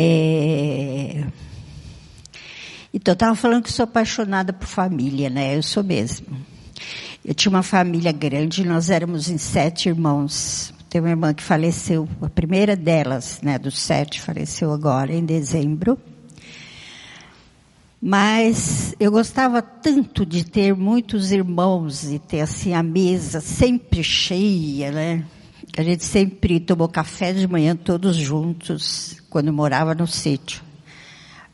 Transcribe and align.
É... 0.00 1.26
Então, 2.94 3.12
eu 3.12 3.14
estava 3.14 3.34
falando 3.34 3.64
que 3.64 3.72
sou 3.72 3.82
apaixonada 3.82 4.52
por 4.52 4.68
família, 4.68 5.28
né? 5.28 5.56
Eu 5.56 5.62
sou 5.62 5.82
mesmo. 5.82 6.36
Eu 7.24 7.34
tinha 7.34 7.50
uma 7.50 7.64
família 7.64 8.12
grande, 8.12 8.64
nós 8.64 8.90
éramos 8.90 9.28
em 9.28 9.36
sete 9.36 9.88
irmãos. 9.88 10.72
Tem 10.88 11.00
uma 11.00 11.10
irmã 11.10 11.34
que 11.34 11.42
faleceu, 11.42 12.08
a 12.22 12.30
primeira 12.30 12.76
delas, 12.76 13.40
né, 13.42 13.58
dos 13.58 13.78
sete, 13.78 14.22
faleceu 14.22 14.72
agora 14.72 15.12
em 15.12 15.24
dezembro. 15.24 15.98
Mas 18.00 18.94
eu 19.00 19.10
gostava 19.10 19.60
tanto 19.60 20.24
de 20.24 20.44
ter 20.44 20.74
muitos 20.74 21.32
irmãos 21.32 22.10
e 22.10 22.20
ter 22.20 22.40
assim 22.40 22.72
a 22.72 22.82
mesa 22.82 23.40
sempre 23.40 24.04
cheia, 24.04 24.92
né? 24.92 25.24
A 25.76 25.82
gente 25.82 26.04
sempre 26.04 26.60
tomou 26.60 26.88
café 26.88 27.32
de 27.32 27.46
manhã 27.46 27.76
todos 27.76 28.16
juntos, 28.16 29.17
quando 29.28 29.52
morava 29.52 29.94
no 29.94 30.06
sítio. 30.06 30.62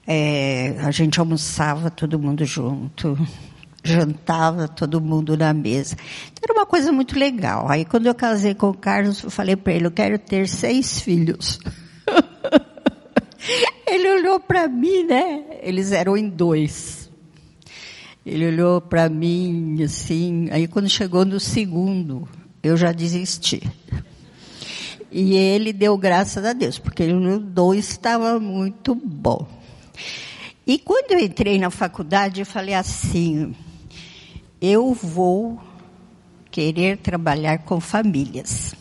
É, 0.07 0.77
a 0.81 0.91
gente 0.91 1.19
almoçava 1.19 1.91
todo 1.91 2.19
mundo 2.19 2.45
junto, 2.45 3.19
jantava 3.83 4.69
todo 4.69 5.01
mundo 5.01 5.37
na 5.37 5.53
mesa. 5.53 5.97
Era 6.43 6.53
uma 6.53 6.67
coisa 6.67 6.93
muito 6.93 7.19
legal. 7.19 7.71
Aí 7.71 7.85
quando 7.85 8.07
eu 8.07 8.15
casei 8.15 8.55
com 8.55 8.71
o 8.71 8.75
Carlos, 8.75 9.23
eu 9.23 9.31
falei 9.31 9.57
para 9.57 9.73
ele, 9.73 9.87
eu 9.87 9.91
quero 9.91 10.19
ter 10.19 10.49
seis 10.49 11.01
filhos. 11.01 11.59
ele 13.87 14.11
olhou 14.11 14.39
para 14.41 14.69
mim, 14.69 15.05
né? 15.05 15.45
Eles 15.63 15.93
eram 15.93 16.17
em 16.17 16.29
dois. 16.29 17.11
Ele 18.25 18.47
olhou 18.47 18.81
para 18.81 19.09
mim 19.09 19.83
assim, 19.83 20.49
aí 20.51 20.67
quando 20.67 20.89
chegou 20.89 21.27
no 21.27 21.39
segundo, 21.39 22.27
eu 22.63 22.75
já 22.77 22.91
desisti. 22.91 23.63
E 25.17 25.37
ele 25.37 25.73
deu 25.73 25.97
graças 25.97 26.45
a 26.45 26.53
Deus, 26.53 26.77
porque 26.77 27.07
no 27.07 27.39
dois 27.39 27.89
estava 27.91 28.41
muito 28.41 28.97
bom. 28.97 29.47
E 30.67 30.77
quando 30.77 31.13
eu 31.13 31.21
entrei 31.21 31.57
na 31.57 31.71
faculdade, 31.71 32.41
eu 32.41 32.47
falei 32.47 32.75
assim, 32.75 33.55
eu 34.61 34.93
vou 34.93 35.61
querer 36.51 36.97
trabalhar 36.97 37.59
com 37.59 37.79
famílias. 37.79 38.75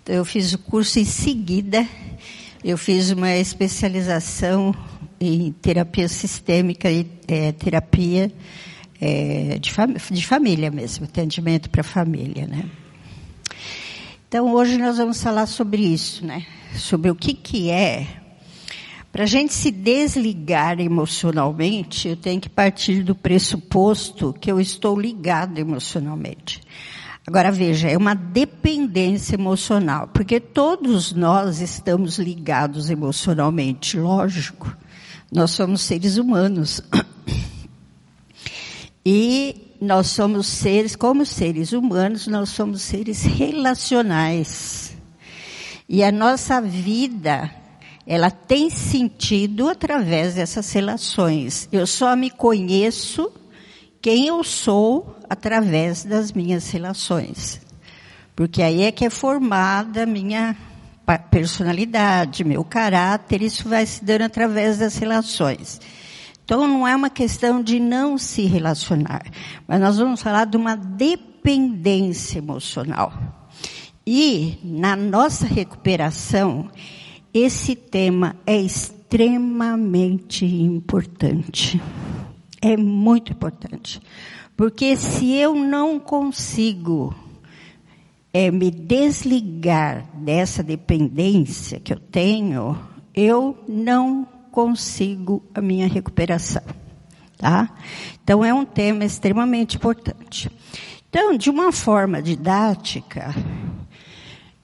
Então, 0.00 0.14
eu 0.14 0.24
fiz 0.24 0.52
o 0.52 0.58
curso 0.58 1.00
em 1.00 1.04
seguida, 1.04 1.84
eu 2.62 2.78
fiz 2.78 3.10
uma 3.10 3.34
especialização 3.34 4.72
em 5.20 5.50
terapia 5.60 6.06
sistêmica 6.06 6.88
e 6.88 7.04
é, 7.26 7.50
terapia 7.50 8.30
é, 9.00 9.58
de, 9.58 9.72
fam 9.72 9.92
de 9.92 10.24
família 10.24 10.70
mesmo, 10.70 11.06
atendimento 11.06 11.68
para 11.68 11.82
família, 11.82 12.46
né? 12.46 12.64
Então, 14.34 14.52
hoje 14.52 14.78
nós 14.78 14.96
vamos 14.96 15.22
falar 15.22 15.46
sobre 15.46 15.80
isso, 15.80 16.26
né? 16.26 16.44
Sobre 16.74 17.08
o 17.08 17.14
que, 17.14 17.34
que 17.34 17.70
é. 17.70 18.04
Para 19.12 19.22
a 19.22 19.26
gente 19.28 19.54
se 19.54 19.70
desligar 19.70 20.80
emocionalmente, 20.80 22.08
eu 22.08 22.16
tenho 22.16 22.40
que 22.40 22.48
partir 22.48 23.04
do 23.04 23.14
pressuposto 23.14 24.34
que 24.40 24.50
eu 24.50 24.60
estou 24.60 24.98
ligado 24.98 25.56
emocionalmente. 25.58 26.60
Agora 27.24 27.52
veja, 27.52 27.88
é 27.88 27.96
uma 27.96 28.12
dependência 28.12 29.36
emocional, 29.36 30.08
porque 30.12 30.40
todos 30.40 31.12
nós 31.12 31.60
estamos 31.60 32.18
ligados 32.18 32.90
emocionalmente, 32.90 33.96
lógico. 33.96 34.76
Nós 35.30 35.52
somos 35.52 35.82
seres 35.82 36.16
humanos. 36.16 36.82
E 39.06 39.63
nós 39.84 40.08
somos 40.08 40.46
seres, 40.46 40.96
como 40.96 41.24
seres 41.24 41.72
humanos, 41.72 42.26
nós 42.26 42.48
somos 42.48 42.82
seres 42.82 43.22
relacionais. 43.22 44.96
E 45.88 46.02
a 46.02 46.10
nossa 46.10 46.60
vida, 46.60 47.50
ela 48.06 48.30
tem 48.30 48.70
sentido 48.70 49.68
através 49.68 50.34
dessas 50.34 50.72
relações. 50.72 51.68
Eu 51.70 51.86
só 51.86 52.16
me 52.16 52.30
conheço 52.30 53.30
quem 54.00 54.26
eu 54.26 54.42
sou 54.42 55.16
através 55.28 56.04
das 56.04 56.32
minhas 56.32 56.70
relações. 56.70 57.60
Porque 58.34 58.62
aí 58.62 58.82
é 58.82 58.92
que 58.92 59.04
é 59.04 59.10
formada 59.10 60.02
a 60.02 60.06
minha 60.06 60.56
personalidade, 61.30 62.44
meu 62.44 62.64
caráter, 62.64 63.42
isso 63.42 63.68
vai 63.68 63.84
se 63.86 64.04
dando 64.04 64.22
através 64.22 64.78
das 64.78 64.96
relações. 64.96 65.80
Então 66.44 66.68
não 66.68 66.86
é 66.86 66.94
uma 66.94 67.08
questão 67.08 67.62
de 67.62 67.80
não 67.80 68.18
se 68.18 68.42
relacionar, 68.42 69.24
mas 69.66 69.80
nós 69.80 69.98
vamos 69.98 70.20
falar 70.20 70.44
de 70.44 70.56
uma 70.56 70.76
dependência 70.76 72.38
emocional. 72.38 73.12
E 74.06 74.58
na 74.62 74.94
nossa 74.94 75.46
recuperação, 75.46 76.68
esse 77.32 77.74
tema 77.74 78.36
é 78.46 78.60
extremamente 78.60 80.44
importante. 80.44 81.80
É 82.60 82.76
muito 82.76 83.32
importante. 83.32 84.00
Porque 84.54 84.96
se 84.96 85.32
eu 85.32 85.54
não 85.54 85.98
consigo 85.98 87.14
é, 88.32 88.50
me 88.50 88.70
desligar 88.70 90.06
dessa 90.14 90.62
dependência 90.62 91.80
que 91.80 91.92
eu 91.92 91.98
tenho, 91.98 92.78
eu 93.14 93.56
não 93.66 94.28
consigo 94.54 95.42
a 95.52 95.60
minha 95.60 95.88
recuperação. 95.88 96.62
Tá? 97.36 97.68
Então 98.22 98.44
é 98.44 98.54
um 98.54 98.64
tema 98.64 99.04
extremamente 99.04 99.76
importante. 99.76 100.48
Então, 101.08 101.36
de 101.36 101.50
uma 101.50 101.72
forma 101.72 102.22
didática, 102.22 103.34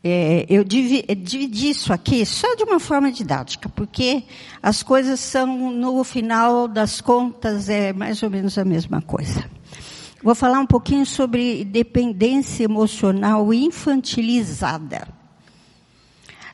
é, 0.02 0.46
eu 0.48 0.62
dividi 0.62 1.70
isso 1.70 1.92
aqui 1.92 2.24
só 2.24 2.54
de 2.54 2.62
uma 2.62 2.78
forma 2.78 3.10
didática, 3.10 3.68
porque 3.68 4.22
as 4.62 4.80
coisas 4.80 5.18
são, 5.18 5.72
no 5.72 6.04
final 6.04 6.68
das 6.68 7.00
contas, 7.00 7.68
é 7.68 7.92
mais 7.92 8.22
ou 8.22 8.30
menos 8.30 8.56
a 8.58 8.64
mesma 8.64 9.02
coisa. 9.02 9.44
Vou 10.22 10.36
falar 10.36 10.60
um 10.60 10.66
pouquinho 10.66 11.04
sobre 11.04 11.64
dependência 11.64 12.62
emocional 12.62 13.52
infantilizada. 13.52 15.19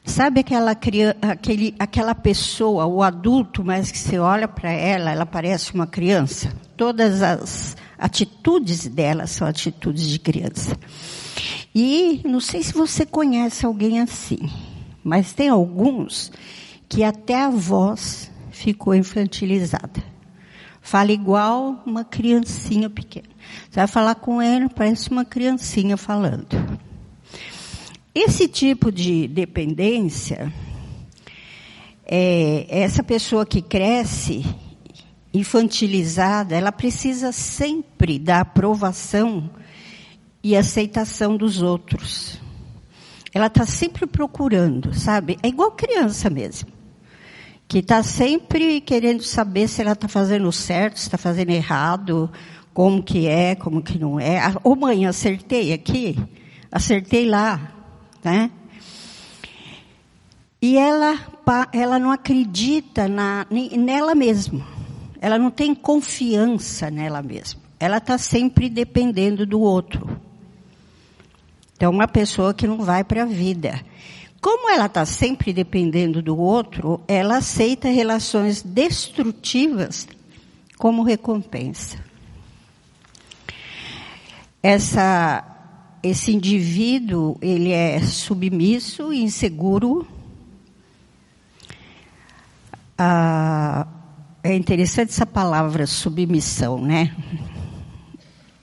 Sabe 0.07 0.41
aquela, 0.41 0.71
aquele, 0.71 1.75
aquela 1.79 2.15
pessoa, 2.15 2.87
o 2.87 3.03
adulto, 3.03 3.65
mas 3.65 3.91
que 3.91 3.99
você 3.99 4.19
olha 4.19 4.47
para 4.47 4.71
ela, 4.71 5.11
ela 5.11 5.27
parece 5.27 5.75
uma 5.75 5.87
criança? 5.87 6.51
Todas 6.77 7.23
as 7.23 7.77
atitudes 7.99 8.87
dela 8.87 9.27
são 9.27 9.47
atitudes 9.47 10.09
de 10.09 10.19
criança. 10.21 10.79
E 11.75 12.23
não 12.25 12.41
sei 12.41 12.63
se 12.63 12.73
você 12.73 13.05
conhece 13.05 13.67
alguém 13.67 14.01
assim, 14.01 14.49
mas 15.03 15.33
tem 15.33 15.49
alguns 15.49 16.31
que 16.89 17.03
até 17.03 17.43
a 17.43 17.51
voz 17.51 18.31
ficou 18.51 18.95
infantilizada. 18.95 20.03
Fala 20.81 21.11
igual 21.11 21.83
uma 21.85 22.05
criancinha 22.05 22.89
pequena. 22.89 23.29
Você 23.69 23.81
vai 23.81 23.87
falar 23.89 24.15
com 24.15 24.41
ele, 24.41 24.69
parece 24.69 25.11
uma 25.11 25.25
criancinha 25.25 25.97
falando. 25.97 26.47
Esse 28.19 28.49
tipo 28.49 28.91
de 28.91 29.29
dependência, 29.29 30.51
é, 32.03 32.65
essa 32.67 33.03
pessoa 33.03 33.45
que 33.45 33.61
cresce 33.61 34.43
infantilizada, 35.35 36.57
ela 36.57 36.73
precisa 36.73 37.31
sempre 37.31 38.19
da 38.19 38.41
aprovação 38.41 39.51
e 40.43 40.57
aceitação 40.57 41.37
dos 41.37 41.61
outros. 41.61 42.41
Ela 43.35 43.49
está 43.49 43.67
sempre 43.67 44.07
procurando, 44.07 44.95
sabe? 44.95 45.37
É 45.43 45.49
igual 45.49 45.73
criança 45.73 46.31
mesmo. 46.31 46.71
Que 47.69 47.81
está 47.81 48.03
sempre 48.03 48.81
querendo 48.81 49.23
saber 49.23 49.69
se 49.69 49.83
ela 49.83 49.93
está 49.93 50.09
fazendo 50.09 50.51
certo, 50.51 50.97
se 50.97 51.03
está 51.03 51.19
fazendo 51.19 51.51
errado, 51.51 52.33
como 52.73 53.03
que 53.03 53.27
é, 53.27 53.55
como 53.55 53.83
que 53.83 53.99
não 53.99 54.19
é. 54.19 54.41
Ô 54.65 54.75
mãe, 54.75 55.05
acertei 55.05 55.75
aqui? 55.75 56.19
Acertei 56.73 57.29
lá 57.29 57.76
né? 58.27 58.51
E 60.61 60.77
ela, 60.77 61.17
ela 61.73 61.97
não 61.97 62.11
acredita 62.11 63.07
na, 63.07 63.47
nela 63.51 64.17
mesma. 64.17 64.67
Ela 65.21 65.39
não 65.39 65.49
tem 65.49 65.73
confiança 65.73 66.91
nela 66.91 67.23
mesma. 67.23 67.61
Ela 67.79 67.99
está 67.99 68.19
sempre 68.19 68.69
dependendo 68.69 69.47
do 69.47 69.61
outro. 69.61 70.21
Então, 71.77 71.93
uma 71.93 72.09
pessoa 72.09 72.53
que 72.53 72.67
não 72.67 72.79
vai 72.79 73.05
para 73.05 73.23
a 73.23 73.27
vida. 73.27 73.81
Como 74.41 74.73
ela 74.73 74.87
está 74.87 75.07
sempre 75.07 75.53
dependendo 75.53 76.21
do 76.21 76.37
outro, 76.37 77.01
ela 77.07 77.37
aceita 77.37 77.89
relações 77.89 78.61
destrutivas 78.61 80.09
como 80.77 81.05
recompensa. 81.05 81.97
Essa 84.61 85.56
esse 86.03 86.33
indivíduo, 86.33 87.37
ele 87.41 87.71
é 87.73 88.01
submisso 88.01 89.13
e 89.13 89.23
inseguro. 89.23 90.07
Ah, 92.99 93.87
é 94.43 94.55
interessante 94.55 95.11
essa 95.11 95.27
palavra 95.27 95.87
submissão, 95.87 96.81
né? 96.81 97.15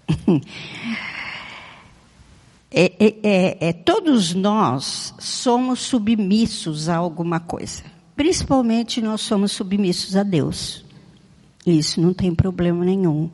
É, 2.76 2.92
é, 3.00 3.16
é, 3.22 3.58
é, 3.70 3.74
todos 3.74 4.34
nós 4.34 5.14
somos 5.20 5.80
submissos 5.80 6.90
a 6.90 6.96
alguma 6.96 7.40
coisa. 7.40 7.84
Principalmente 8.16 9.00
nós 9.00 9.22
somos 9.22 9.52
submissos 9.52 10.16
a 10.16 10.24
Deus. 10.24 10.84
Isso 11.68 12.02
não 12.02 12.16
tem 12.16 12.34
problema 12.34 12.84
nenhum. 12.84 13.30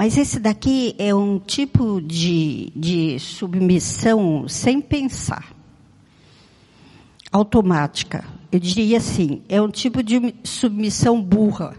Mas 0.00 0.16
esse 0.16 0.40
daqui 0.40 0.94
é 0.98 1.14
um 1.14 1.38
tipo 1.38 2.00
de, 2.00 2.72
de 2.74 3.18
submissão 3.18 4.48
sem 4.48 4.80
pensar. 4.80 5.54
Automática. 7.30 8.24
Eu 8.50 8.58
diria 8.58 8.96
assim, 8.96 9.42
é 9.46 9.60
um 9.60 9.68
tipo 9.68 10.02
de 10.02 10.34
submissão 10.42 11.22
burra. 11.22 11.76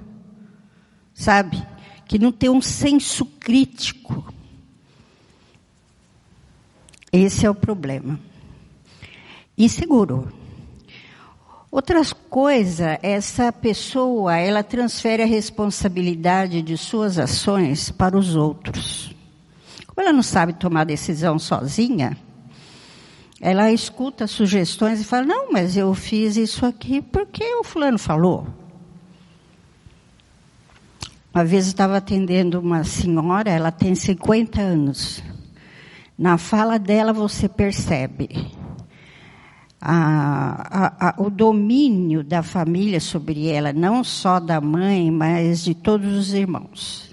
Sabe? 1.16 1.66
Que 2.06 2.20
não 2.20 2.32
tem 2.32 2.48
um 2.48 2.62
senso 2.62 3.26
crítico. 3.26 4.32
Esse 7.12 7.48
é 7.48 7.50
o 7.50 7.56
problema. 7.56 8.20
Inseguro. 9.58 10.32
Outra 11.72 12.02
coisa, 12.30 13.00
essa 13.02 13.50
pessoa, 13.50 14.36
ela 14.36 14.62
transfere 14.62 15.24
a 15.24 15.26
responsabilidade 15.26 16.62
de 16.62 16.78
suas 16.78 17.18
ações 17.18 17.90
para 17.90 18.18
os 18.18 18.36
outros. 18.36 19.16
Como 19.88 20.02
ela 20.02 20.12
não 20.12 20.22
sabe 20.22 20.52
tomar 20.52 20.84
decisão 20.84 21.40
sozinha, 21.40 22.18
ela 23.40 23.72
escuta 23.72 24.28
sugestões 24.28 25.00
e 25.00 25.06
fala: 25.06 25.26
Não, 25.26 25.54
mas 25.54 25.78
eu 25.78 25.94
fiz 25.94 26.36
isso 26.36 26.66
aqui 26.66 27.02
porque 27.02 27.56
o 27.56 27.64
fulano 27.64 27.98
falou. 27.98 28.46
Uma 31.34 31.46
vez 31.46 31.68
eu 31.68 31.72
estava 31.72 31.96
atendendo 31.96 32.60
uma 32.60 32.84
senhora, 32.84 33.50
ela 33.50 33.72
tem 33.72 33.96
50 33.96 34.60
anos. 34.60 35.24
Na 36.18 36.38
fala 36.38 36.78
dela 36.78 37.14
você 37.14 37.48
percebe 37.48 38.60
a, 39.82 41.10
a, 41.10 41.16
o 41.18 41.30
domínio 41.30 42.24
da 42.24 42.44
família 42.44 43.00
sobre 43.00 43.48
ela, 43.48 43.74
não 43.74 44.04
só 44.04 44.40
da 44.40 44.62
mãe, 44.62 45.10
mas 45.10 45.64
de 45.64 45.74
todos 45.74 46.14
os 46.14 46.34
irmãos. 46.34 47.12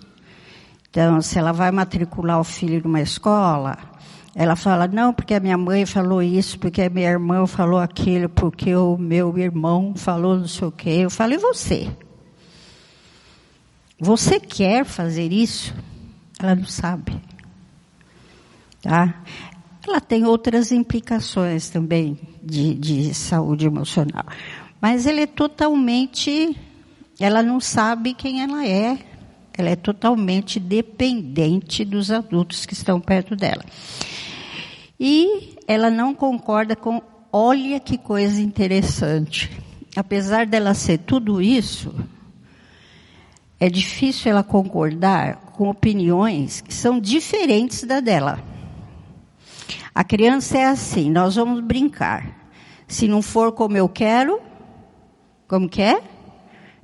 Então, 0.90 1.22
se 1.22 1.38
ela 1.38 1.52
vai 1.52 1.70
matricular 1.70 2.38
o 2.38 2.44
filho 2.44 2.82
numa 2.84 3.00
escola, 3.00 3.78
ela 4.34 4.54
fala, 4.54 4.86
não, 4.86 5.12
porque 5.14 5.34
a 5.34 5.40
minha 5.40 5.56
mãe 5.56 5.86
falou 5.86 6.22
isso, 6.22 6.58
porque 6.58 6.82
a 6.82 6.90
minha 6.90 7.10
irmã 7.10 7.46
falou 7.46 7.80
aquilo, 7.80 8.28
porque 8.28 8.74
o 8.74 8.96
meu 8.98 9.36
irmão 9.38 9.94
falou 9.96 10.36
não 10.36 10.46
sei 10.46 10.68
o 10.68 10.72
quê. 10.72 10.90
Eu 10.90 11.10
falo, 11.10 11.32
e 11.32 11.38
você? 11.38 11.90
Você 13.98 14.38
quer 14.38 14.84
fazer 14.84 15.32
isso? 15.32 15.74
Ela 16.38 16.54
não 16.54 16.66
sabe. 16.66 17.20
Tá? 18.80 19.22
Ela 19.88 20.02
tem 20.02 20.26
outras 20.26 20.70
implicações 20.70 21.70
também 21.70 22.18
de, 22.42 22.74
de 22.74 23.14
saúde 23.14 23.64
emocional. 23.64 24.26
Mas 24.78 25.06
ela 25.06 25.20
é 25.20 25.26
totalmente, 25.26 26.54
ela 27.18 27.42
não 27.42 27.58
sabe 27.58 28.12
quem 28.12 28.42
ela 28.42 28.66
é. 28.66 28.98
Ela 29.56 29.70
é 29.70 29.76
totalmente 29.76 30.60
dependente 30.60 31.86
dos 31.86 32.10
adultos 32.10 32.66
que 32.66 32.74
estão 32.74 33.00
perto 33.00 33.34
dela. 33.34 33.64
E 35.00 35.56
ela 35.66 35.88
não 35.88 36.14
concorda 36.14 36.76
com, 36.76 37.00
olha 37.32 37.80
que 37.80 37.96
coisa 37.96 38.42
interessante. 38.42 39.50
Apesar 39.96 40.44
dela 40.44 40.74
ser 40.74 40.98
tudo 40.98 41.40
isso, 41.40 41.94
é 43.58 43.70
difícil 43.70 44.32
ela 44.32 44.42
concordar 44.42 45.36
com 45.56 45.70
opiniões 45.70 46.60
que 46.60 46.74
são 46.74 47.00
diferentes 47.00 47.84
da 47.84 48.00
dela. 48.00 48.57
A 49.98 50.04
criança 50.04 50.56
é 50.56 50.64
assim, 50.64 51.10
nós 51.10 51.34
vamos 51.34 51.60
brincar. 51.60 52.52
Se 52.86 53.08
não 53.08 53.20
for 53.20 53.50
como 53.50 53.76
eu 53.76 53.88
quero, 53.88 54.40
como 55.48 55.68
que 55.68 55.82
é? 55.82 56.00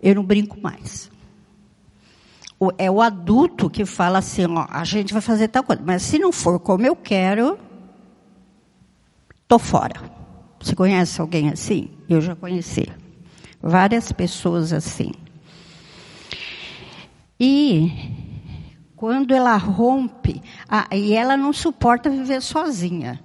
Eu 0.02 0.16
não 0.16 0.25
brinco 0.25 0.61
mais. 0.61 1.08
É 2.76 2.90
o 2.90 3.00
adulto 3.00 3.70
que 3.70 3.84
fala 3.84 4.19
assim, 4.19 4.46
ó, 4.46 4.66
a 4.69 4.82
gente 4.82 5.12
vai 5.12 5.22
fazer 5.22 5.46
tal 5.46 5.62
coisa, 5.62 5.81
mas 5.87 6.02
se 6.02 6.19
não 6.19 6.32
for 6.32 6.58
como 6.58 6.84
eu 6.84 6.96
quero, 6.96 7.56
tô 9.46 9.60
fora. 9.60 9.94
Você 10.58 10.75
conhece 10.75 11.20
alguém 11.20 11.50
assim? 11.50 11.90
Eu 12.08 12.20
já 12.20 12.34
conheci. 12.34 12.88
Várias 13.62 14.10
pessoas 14.10 14.72
assim. 14.72 15.12
E 17.38 18.23
quando 19.04 19.34
ela 19.34 19.54
rompe, 19.58 20.40
ah, 20.66 20.88
e 20.90 21.12
ela 21.12 21.36
não 21.36 21.52
suporta 21.52 22.08
viver 22.08 22.40
sozinha. 22.40 23.20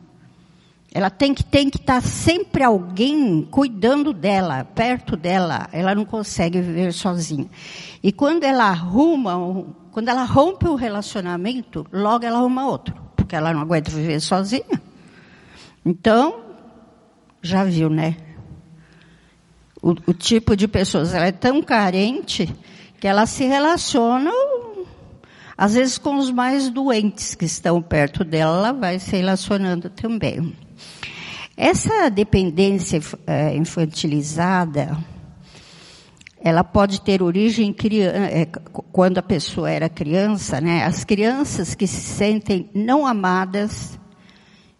Ela 0.93 1.09
tem 1.09 1.33
que 1.33 1.41
tem 1.41 1.69
que 1.69 1.77
estar 1.77 2.01
sempre 2.01 2.65
alguém 2.65 3.47
cuidando 3.49 4.11
dela, 4.11 4.65
perto 4.65 5.15
dela. 5.15 5.69
Ela 5.71 5.95
não 5.95 6.03
consegue 6.03 6.59
viver 6.59 6.91
sozinha. 6.91 7.49
E 8.03 8.11
quando 8.11 8.43
ela 8.43 8.65
arruma, 8.65 9.67
quando 9.89 10.09
ela 10.09 10.25
rompe 10.25 10.67
o 10.67 10.75
relacionamento, 10.75 11.87
logo 11.93 12.25
ela 12.25 12.39
arruma 12.39 12.67
outro, 12.67 12.93
porque 13.15 13.33
ela 13.33 13.53
não 13.53 13.61
aguenta 13.61 13.89
viver 13.89 14.19
sozinha. 14.19 14.81
Então, 15.85 16.41
já 17.41 17.63
viu, 17.63 17.89
né? 17.89 18.17
O, 19.81 19.91
o 19.91 20.13
tipo 20.13 20.57
de 20.57 20.67
pessoas, 20.67 21.13
ela 21.13 21.27
é 21.27 21.31
tão 21.31 21.63
carente 21.63 22.53
que 22.99 23.07
ela 23.07 23.25
se 23.25 23.45
relaciona 23.45 24.29
às 25.59 25.73
vezes 25.73 25.97
com 25.97 26.15
os 26.15 26.31
mais 26.31 26.69
doentes 26.69 27.35
que 27.35 27.43
estão 27.43 27.81
perto 27.81 28.23
dela, 28.23 28.59
ela 28.59 28.71
vai 28.71 28.97
se 28.97 29.13
relacionando 29.17 29.89
também. 29.89 30.55
Essa 31.57 32.07
dependência 32.09 33.01
é, 33.27 33.53
infantilizada, 33.57 34.97
ela 36.39 36.63
pode 36.63 37.01
ter 37.01 37.21
origem 37.21 37.75
é, 38.01 38.45
quando 38.45 39.17
a 39.17 39.21
pessoa 39.21 39.69
era 39.69 39.89
criança, 39.89 40.61
né? 40.61 40.85
As 40.85 41.03
crianças 41.03 41.75
que 41.75 41.85
se 41.85 41.99
sentem 41.99 42.69
não 42.73 43.05
amadas 43.05 43.99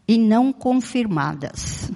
e 0.07 0.17
não 0.17 0.53
confirmadas. 0.53 1.91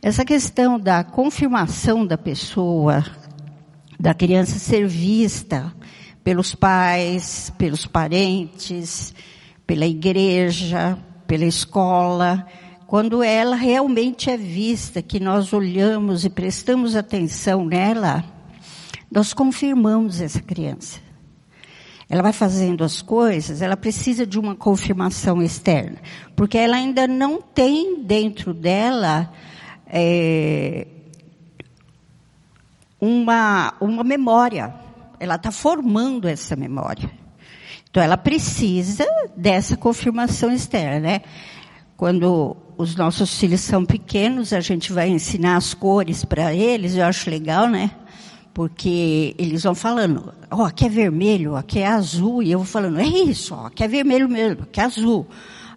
Essa 0.00 0.24
questão 0.24 0.78
da 0.78 1.02
confirmação 1.02 2.06
da 2.06 2.16
pessoa, 2.16 3.04
da 3.98 4.14
criança 4.14 4.56
ser 4.56 4.86
vista, 4.86 5.74
pelos 6.26 6.56
pais, 6.56 7.52
pelos 7.56 7.86
parentes, 7.86 9.14
pela 9.64 9.86
igreja, 9.86 10.98
pela 11.24 11.44
escola, 11.44 12.44
quando 12.84 13.22
ela 13.22 13.54
realmente 13.54 14.28
é 14.28 14.36
vista, 14.36 15.00
que 15.00 15.20
nós 15.20 15.52
olhamos 15.52 16.24
e 16.24 16.28
prestamos 16.28 16.96
atenção 16.96 17.64
nela, 17.64 18.24
nós 19.08 19.32
confirmamos 19.32 20.20
essa 20.20 20.42
criança. 20.42 20.98
Ela 22.10 22.22
vai 22.22 22.32
fazendo 22.32 22.82
as 22.82 23.00
coisas, 23.00 23.62
ela 23.62 23.76
precisa 23.76 24.26
de 24.26 24.36
uma 24.36 24.56
confirmação 24.56 25.40
externa, 25.40 25.98
porque 26.34 26.58
ela 26.58 26.74
ainda 26.74 27.06
não 27.06 27.40
tem 27.40 28.02
dentro 28.02 28.52
dela 28.52 29.32
é, 29.86 30.88
uma, 33.00 33.74
uma 33.80 34.02
memória 34.02 34.85
ela 35.18 35.36
está 35.36 35.50
formando 35.50 36.28
essa 36.28 36.56
memória. 36.56 37.10
Então 37.90 38.02
ela 38.02 38.16
precisa 38.16 39.06
dessa 39.36 39.76
confirmação 39.76 40.52
externa, 40.52 41.00
né? 41.00 41.20
Quando 41.96 42.56
os 42.76 42.94
nossos 42.94 43.38
filhos 43.38 43.62
são 43.62 43.84
pequenos, 43.84 44.52
a 44.52 44.60
gente 44.60 44.92
vai 44.92 45.08
ensinar 45.08 45.56
as 45.56 45.72
cores 45.72 46.24
para 46.24 46.54
eles, 46.54 46.94
eu 46.94 47.04
acho 47.04 47.30
legal, 47.30 47.68
né? 47.68 47.90
Porque 48.52 49.34
eles 49.38 49.62
vão 49.62 49.74
falando, 49.74 50.32
ó, 50.50 50.62
oh, 50.62 50.64
aqui 50.64 50.84
é 50.84 50.88
vermelho, 50.88 51.56
aqui 51.56 51.78
é 51.78 51.86
azul, 51.86 52.42
e 52.42 52.52
eu 52.52 52.58
vou 52.58 52.66
falando, 52.66 52.98
é 52.98 53.06
isso, 53.06 53.54
ó, 53.54 53.66
aqui 53.66 53.82
é 53.82 53.88
vermelho 53.88 54.28
mesmo, 54.28 54.64
aqui 54.64 54.80
é 54.80 54.84
azul. 54.84 55.26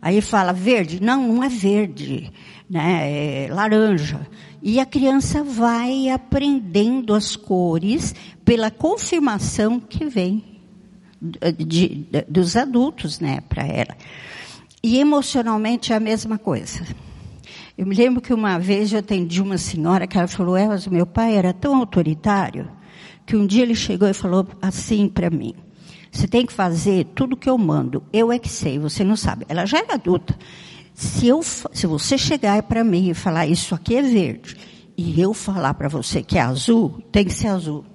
Aí 0.01 0.21
fala 0.21 0.53
verde, 0.53 1.01
não, 1.01 1.27
não 1.33 1.43
é 1.43 1.49
verde, 1.49 2.31
né? 2.69 3.45
É 3.45 3.47
laranja. 3.49 4.27
E 4.61 4.79
a 4.79 4.85
criança 4.85 5.43
vai 5.43 6.09
aprendendo 6.09 7.13
as 7.13 7.35
cores 7.35 8.13
pela 8.43 8.69
confirmação 8.69 9.79
que 9.79 10.05
vem 10.05 10.43
de, 11.21 11.65
de, 11.65 12.07
dos 12.27 12.55
adultos, 12.55 13.19
né, 13.19 13.41
para 13.41 13.65
ela. 13.65 13.95
E 14.81 14.99
emocionalmente 14.99 15.93
é 15.93 15.95
a 15.95 15.99
mesma 15.99 16.37
coisa. 16.37 16.85
Eu 17.77 17.85
me 17.85 17.95
lembro 17.95 18.21
que 18.21 18.33
uma 18.33 18.59
vez 18.59 18.91
eu 18.91 18.99
atendi 18.99 19.41
uma 19.41 19.57
senhora 19.57 20.05
que 20.05 20.17
ela 20.17 20.27
falou, 20.27 20.57
Elas, 20.57 20.87
meu 20.87 21.05
pai 21.05 21.35
era 21.35 21.53
tão 21.53 21.75
autoritário 21.77 22.69
que 23.25 23.35
um 23.35 23.45
dia 23.45 23.63
ele 23.63 23.75
chegou 23.75 24.07
e 24.07 24.13
falou 24.13 24.47
assim 24.61 25.07
para 25.07 25.29
mim, 25.29 25.53
você 26.11 26.27
tem 26.27 26.45
que 26.45 26.51
fazer 26.51 27.05
tudo 27.13 27.37
que 27.37 27.49
eu 27.49 27.57
mando, 27.57 28.03
eu 28.11 28.31
é 28.31 28.39
que 28.39 28.49
sei, 28.49 28.79
você 28.79 29.03
não 29.03 29.15
sabe. 29.15 29.45
Ela 29.47 29.65
já 29.65 29.77
era 29.77 29.93
adulta. 29.93 30.35
Se, 30.99 31.29
eu, 31.29 31.41
se 31.41 31.87
você 31.87 32.17
chegar 32.17 32.61
para 32.63 32.83
mim 32.83 33.09
e 33.09 33.13
falar 33.13 33.47
isso 33.47 33.73
aqui 33.73 33.95
é 33.95 34.01
verde, 34.01 34.57
e 34.97 35.21
eu 35.21 35.33
falar 35.33 35.73
para 35.73 35.87
você 35.87 36.21
que 36.21 36.37
é 36.37 36.41
azul, 36.41 37.01
tem 37.09 37.23
que 37.23 37.33
ser 37.33 37.47
azul. 37.47 37.85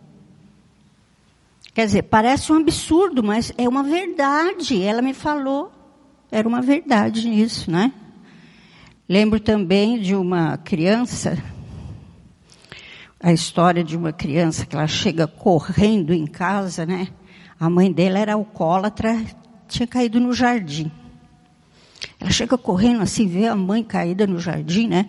Quer 1.74 1.84
dizer, 1.84 2.04
parece 2.04 2.50
um 2.50 2.56
absurdo, 2.56 3.22
mas 3.22 3.52
é 3.58 3.68
uma 3.68 3.82
verdade. 3.82 4.80
Ela 4.82 5.02
me 5.02 5.12
falou, 5.12 5.70
era 6.32 6.48
uma 6.48 6.62
verdade 6.62 7.28
nisso, 7.28 7.70
né? 7.70 7.92
Lembro 9.06 9.38
também 9.38 10.00
de 10.00 10.14
uma 10.14 10.56
criança, 10.56 11.36
a 13.20 13.34
história 13.34 13.84
de 13.84 13.98
uma 13.98 14.14
criança 14.14 14.64
que 14.64 14.74
ela 14.74 14.86
chega 14.86 15.26
correndo 15.26 16.14
em 16.14 16.26
casa, 16.26 16.86
né? 16.86 17.08
A 17.60 17.68
mãe 17.68 17.92
dela 17.92 18.18
era 18.18 18.32
alcoólatra, 18.32 19.22
tinha 19.68 19.86
caído 19.86 20.18
no 20.18 20.32
jardim. 20.32 20.90
Ela 22.20 22.30
chega 22.30 22.56
correndo 22.56 23.02
assim, 23.02 23.26
vê 23.26 23.46
a 23.46 23.56
mãe 23.56 23.82
caída 23.82 24.26
no 24.26 24.38
jardim, 24.38 24.88
né? 24.88 25.08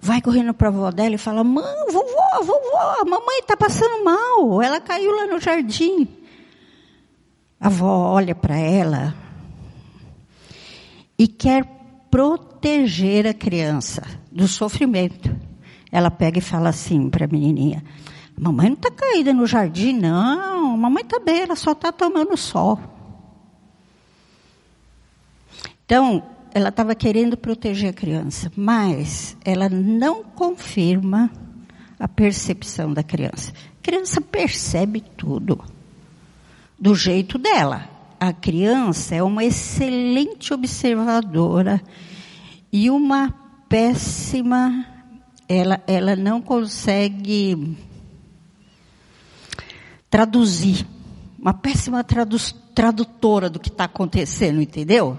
Vai 0.00 0.20
correndo 0.20 0.54
para 0.54 0.68
a 0.68 0.70
avó 0.70 0.90
dela 0.90 1.14
e 1.14 1.18
fala: 1.18 1.42
Mãe, 1.42 1.64
vovó, 1.90 2.42
vovó, 2.42 3.00
a 3.00 3.04
mamãe 3.04 3.40
está 3.40 3.56
passando 3.56 4.04
mal. 4.04 4.62
Ela 4.62 4.80
caiu 4.80 5.14
lá 5.14 5.26
no 5.26 5.40
jardim. 5.40 6.06
A 7.60 7.66
avó 7.66 8.12
olha 8.12 8.34
para 8.34 8.56
ela 8.56 9.14
e 11.18 11.26
quer 11.26 11.64
proteger 12.08 13.26
a 13.26 13.34
criança 13.34 14.02
do 14.30 14.46
sofrimento. 14.46 15.34
Ela 15.90 16.10
pega 16.10 16.38
e 16.38 16.42
fala 16.42 16.68
assim 16.68 17.10
para 17.10 17.24
a 17.24 17.28
menininha: 17.28 17.82
Mamãe 18.38 18.68
não 18.68 18.76
está 18.76 18.90
caída 18.90 19.32
no 19.32 19.46
jardim, 19.46 19.94
não. 19.94 20.76
Mamãe 20.76 21.02
está 21.02 21.18
bem, 21.18 21.40
ela 21.40 21.56
só 21.56 21.72
está 21.72 21.90
tomando 21.90 22.36
sol. 22.36 22.78
Então, 25.88 26.22
ela 26.52 26.68
estava 26.68 26.94
querendo 26.94 27.34
proteger 27.34 27.88
a 27.88 27.94
criança, 27.94 28.52
mas 28.54 29.34
ela 29.42 29.70
não 29.70 30.22
confirma 30.22 31.30
a 31.98 32.06
percepção 32.06 32.92
da 32.92 33.02
criança. 33.02 33.54
A 33.80 33.82
criança 33.82 34.20
percebe 34.20 35.00
tudo 35.00 35.64
do 36.78 36.94
jeito 36.94 37.38
dela. 37.38 37.88
A 38.20 38.34
criança 38.34 39.14
é 39.14 39.22
uma 39.22 39.42
excelente 39.42 40.52
observadora 40.52 41.82
e 42.70 42.90
uma 42.90 43.34
péssima. 43.66 44.84
Ela, 45.48 45.82
ela 45.86 46.14
não 46.14 46.42
consegue 46.42 47.78
traduzir. 50.10 50.86
Uma 51.38 51.54
péssima 51.54 52.04
tradu 52.04 52.36
tradutora 52.74 53.48
do 53.48 53.58
que 53.58 53.70
está 53.70 53.84
acontecendo, 53.84 54.60
entendeu? 54.60 55.18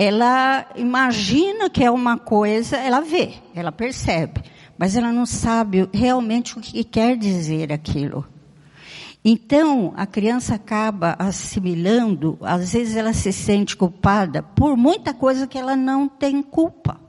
Ela 0.00 0.64
imagina 0.76 1.68
que 1.68 1.82
é 1.82 1.90
uma 1.90 2.16
coisa, 2.16 2.76
ela 2.76 3.00
vê, 3.00 3.34
ela 3.52 3.72
percebe, 3.72 4.44
mas 4.78 4.94
ela 4.94 5.10
não 5.10 5.26
sabe 5.26 5.88
realmente 5.92 6.56
o 6.56 6.60
que 6.60 6.84
quer 6.84 7.16
dizer 7.16 7.72
aquilo. 7.72 8.24
Então, 9.24 9.92
a 9.96 10.06
criança 10.06 10.54
acaba 10.54 11.16
assimilando, 11.18 12.38
às 12.42 12.72
vezes 12.74 12.94
ela 12.94 13.12
se 13.12 13.32
sente 13.32 13.76
culpada 13.76 14.40
por 14.40 14.76
muita 14.76 15.12
coisa 15.12 15.48
que 15.48 15.58
ela 15.58 15.74
não 15.74 16.06
tem 16.06 16.44
culpa. 16.44 17.00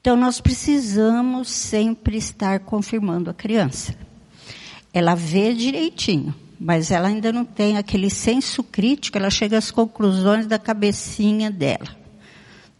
Então, 0.00 0.16
nós 0.16 0.40
precisamos 0.40 1.50
sempre 1.50 2.16
estar 2.16 2.60
confirmando 2.60 3.28
a 3.28 3.34
criança. 3.34 3.94
Ela 4.94 5.14
vê 5.14 5.52
direitinho, 5.52 6.34
mas 6.58 6.90
ela 6.90 7.08
ainda 7.08 7.32
não 7.32 7.44
tem 7.44 7.76
aquele 7.76 8.10
senso 8.10 8.62
crítico, 8.62 9.18
ela 9.18 9.30
chega 9.30 9.58
às 9.58 9.70
conclusões 9.70 10.46
da 10.46 10.58
cabecinha 10.58 11.50
dela 11.50 12.04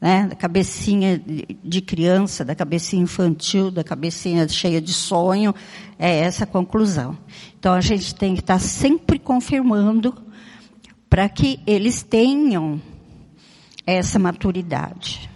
né, 0.04 0.26
da 0.26 0.36
cabecinha 0.36 1.18
de 1.64 1.80
criança, 1.80 2.44
da 2.44 2.54
cabecinha 2.54 3.02
infantil, 3.02 3.70
da 3.70 3.82
cabecinha 3.82 4.46
cheia 4.46 4.78
de 4.78 4.92
sonho, 4.92 5.54
é 5.98 6.18
essa 6.18 6.44
a 6.44 6.46
conclusão. 6.46 7.16
Então 7.58 7.72
a 7.72 7.80
gente 7.80 8.14
tem 8.14 8.34
que 8.34 8.40
estar 8.40 8.58
sempre 8.58 9.18
confirmando 9.18 10.14
para 11.08 11.26
que 11.26 11.58
eles 11.66 12.02
tenham 12.02 12.78
essa 13.86 14.18
maturidade. 14.18 15.30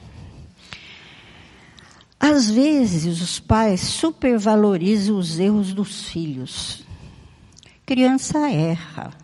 Às 2.21 2.50
vezes 2.50 3.23
os 3.23 3.40
pais 3.40 3.80
supervalorizam 3.80 5.16
os 5.16 5.38
erros 5.38 5.73
dos 5.73 6.11
filhos. 6.11 6.85
Criança 7.88 8.50
erra. 8.50 9.14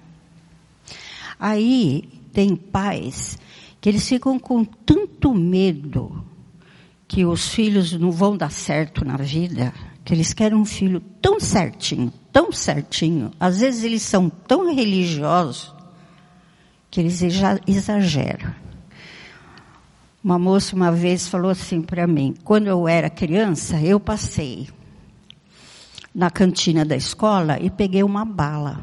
Aí 1.38 2.08
tem 2.32 2.56
pais 2.56 3.36
que 3.78 3.90
eles 3.90 4.08
ficam 4.08 4.38
com 4.38 4.64
tanto 4.64 5.34
medo 5.34 6.24
que 7.06 7.26
os 7.26 7.50
filhos 7.50 7.92
não 7.92 8.10
vão 8.10 8.38
dar 8.38 8.50
certo 8.50 9.04
na 9.04 9.18
vida, 9.18 9.70
que 10.02 10.14
eles 10.14 10.32
querem 10.32 10.56
um 10.56 10.64
filho 10.64 11.02
tão 11.20 11.38
certinho, 11.38 12.10
tão 12.32 12.50
certinho. 12.50 13.32
Às 13.38 13.60
vezes 13.60 13.84
eles 13.84 14.00
são 14.00 14.30
tão 14.30 14.74
religiosos 14.74 15.70
que 16.90 17.00
eles 17.02 17.20
exageram. 17.66 18.54
Uma 20.24 20.38
moça 20.38 20.74
uma 20.74 20.90
vez 20.90 21.28
falou 21.28 21.50
assim 21.50 21.82
para 21.82 22.06
mim: 22.06 22.34
quando 22.42 22.68
eu 22.68 22.88
era 22.88 23.10
criança, 23.10 23.78
eu 23.78 24.00
passei 24.00 24.68
na 26.14 26.30
cantina 26.30 26.84
da 26.84 26.94
escola 26.94 27.58
e 27.60 27.68
peguei 27.70 28.02
uma 28.02 28.24
bala. 28.24 28.80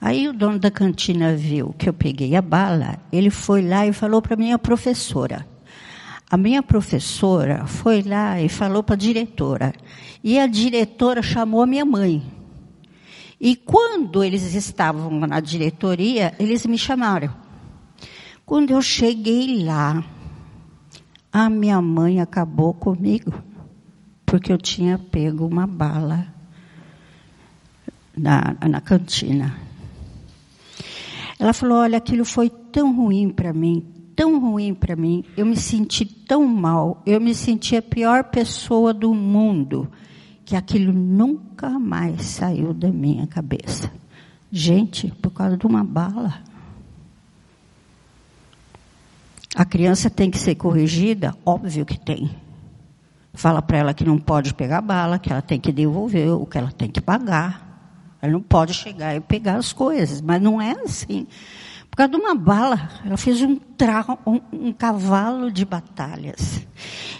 Aí 0.00 0.28
o 0.28 0.32
dono 0.32 0.58
da 0.58 0.70
cantina 0.70 1.34
viu 1.34 1.74
que 1.78 1.88
eu 1.88 1.92
peguei 1.92 2.36
a 2.36 2.42
bala, 2.42 2.98
ele 3.12 3.30
foi 3.30 3.62
lá 3.62 3.86
e 3.86 3.92
falou 3.92 4.22
para 4.22 4.34
a 4.34 4.36
minha 4.36 4.58
professora. 4.58 5.46
A 6.28 6.36
minha 6.36 6.62
professora 6.62 7.66
foi 7.66 8.02
lá 8.02 8.40
e 8.40 8.48
falou 8.48 8.82
para 8.82 8.94
a 8.94 8.98
diretora. 8.98 9.72
E 10.24 10.38
a 10.38 10.46
diretora 10.46 11.22
chamou 11.22 11.62
a 11.62 11.66
minha 11.66 11.84
mãe. 11.84 12.22
E 13.40 13.54
quando 13.54 14.24
eles 14.24 14.54
estavam 14.54 15.10
na 15.20 15.38
diretoria, 15.40 16.34
eles 16.38 16.66
me 16.66 16.76
chamaram. 16.76 17.32
Quando 18.44 18.70
eu 18.70 18.82
cheguei 18.82 19.62
lá, 19.64 20.02
a 21.32 21.50
minha 21.50 21.80
mãe 21.80 22.20
acabou 22.20 22.72
comigo, 22.72 23.32
porque 24.26 24.52
eu 24.52 24.58
tinha 24.58 24.98
pego 24.98 25.46
uma 25.46 25.66
bala 25.66 26.26
na, 28.16 28.56
na 28.68 28.80
cantina. 28.80 29.56
Ela 31.38 31.52
falou: 31.52 31.78
Olha, 31.78 31.98
aquilo 31.98 32.24
foi 32.24 32.50
tão 32.50 32.94
ruim 32.94 33.30
para 33.30 33.52
mim, 33.52 33.86
tão 34.16 34.40
ruim 34.40 34.74
para 34.74 34.96
mim. 34.96 35.24
Eu 35.36 35.46
me 35.46 35.56
senti 35.56 36.04
tão 36.04 36.44
mal, 36.44 37.00
eu 37.06 37.20
me 37.20 37.34
senti 37.34 37.76
a 37.76 37.82
pior 37.82 38.24
pessoa 38.24 38.92
do 38.92 39.14
mundo, 39.14 39.88
que 40.44 40.56
aquilo 40.56 40.92
nunca 40.92 41.78
mais 41.78 42.22
saiu 42.22 42.74
da 42.74 42.90
minha 42.90 43.26
cabeça. 43.26 43.92
Gente, 44.50 45.08
por 45.22 45.30
causa 45.30 45.56
de 45.56 45.66
uma 45.66 45.84
bala. 45.84 46.42
A 49.54 49.64
criança 49.64 50.10
tem 50.10 50.30
que 50.30 50.38
ser 50.38 50.54
corrigida? 50.54 51.34
Óbvio 51.44 51.86
que 51.86 51.98
tem. 51.98 52.30
Fala 53.36 53.60
para 53.60 53.76
ela 53.76 53.94
que 53.94 54.02
não 54.02 54.16
pode 54.16 54.54
pegar 54.54 54.80
bala, 54.80 55.18
que 55.18 55.30
ela 55.30 55.42
tem 55.42 55.60
que 55.60 55.70
devolver 55.70 56.30
o 56.30 56.46
que 56.46 56.56
ela 56.56 56.72
tem 56.72 56.88
que 56.88 57.02
pagar. 57.02 58.16
Ela 58.22 58.32
não 58.32 58.40
pode 58.40 58.72
chegar 58.72 59.14
e 59.14 59.20
pegar 59.20 59.56
as 59.56 59.74
coisas, 59.74 60.22
mas 60.22 60.40
não 60.40 60.60
é 60.60 60.72
assim. 60.82 61.26
Por 61.90 61.98
causa 61.98 62.12
de 62.12 62.16
uma 62.16 62.34
bala, 62.34 62.88
ela 63.04 63.18
fez 63.18 63.42
um, 63.42 63.60
um, 64.26 64.40
um 64.68 64.72
cavalo 64.72 65.52
de 65.52 65.66
batalhas. 65.66 66.66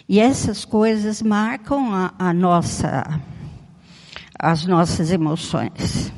E 0.09 0.19
essas 0.19 0.65
coisas 0.65 1.21
marcam 1.21 1.95
a, 1.95 2.15
a 2.19 2.33
nossa, 2.33 3.21
as 4.39 4.65
nossas 4.65 5.11
emoções. 5.11 6.11